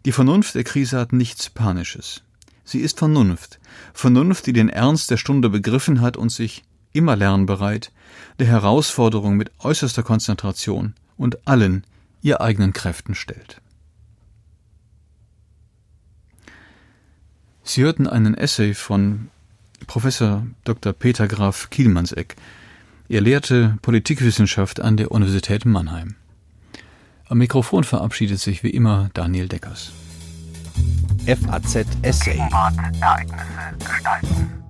Die 0.03 0.11
Vernunft 0.11 0.53
der 0.53 0.65
Krise 0.65 0.99
hat 0.99 1.13
nichts 1.13 1.49
Panisches. 1.49 2.23
Sie 2.65 2.79
ist 2.79 2.99
Vernunft, 2.99 3.61
Vernunft, 3.93 4.47
die 4.47 4.51
den 4.51 4.67
Ernst 4.67 5.11
der 5.11 5.15
Stunde 5.15 5.49
begriffen 5.49 6.01
hat 6.01 6.17
und 6.17 6.27
sich 6.29 6.65
immer 6.91 7.15
lernbereit 7.15 7.93
der 8.39 8.47
Herausforderung 8.47 9.37
mit 9.37 9.49
äußerster 9.59 10.03
Konzentration 10.03 10.93
und 11.15 11.47
allen 11.47 11.85
ihr 12.21 12.41
eigenen 12.41 12.73
Kräften 12.73 13.15
stellt. 13.15 13.61
Sie 17.63 17.81
hörten 17.81 18.07
einen 18.07 18.35
Essay 18.35 18.73
von 18.73 19.29
Professor 19.87 20.45
Dr. 20.65 20.91
Peter 20.91 21.29
Graf 21.29 21.69
Kielmannseck, 21.69 22.35
er 23.09 23.21
lehrte 23.21 23.77
Politikwissenschaft 23.81 24.79
an 24.79 24.97
der 24.97 25.11
Universität 25.11 25.65
Mannheim. 25.65 26.15
Am 27.27 27.37
Mikrofon 27.37 27.83
verabschiedet 27.83 28.39
sich 28.39 28.63
wie 28.63 28.69
immer 28.69 29.09
Daniel 29.13 29.47
Deckers. 29.47 29.91
FAZ 31.25 31.85
Essay. 32.01 32.37
Ereignisse 32.37 33.77
gestalten. 33.79 34.64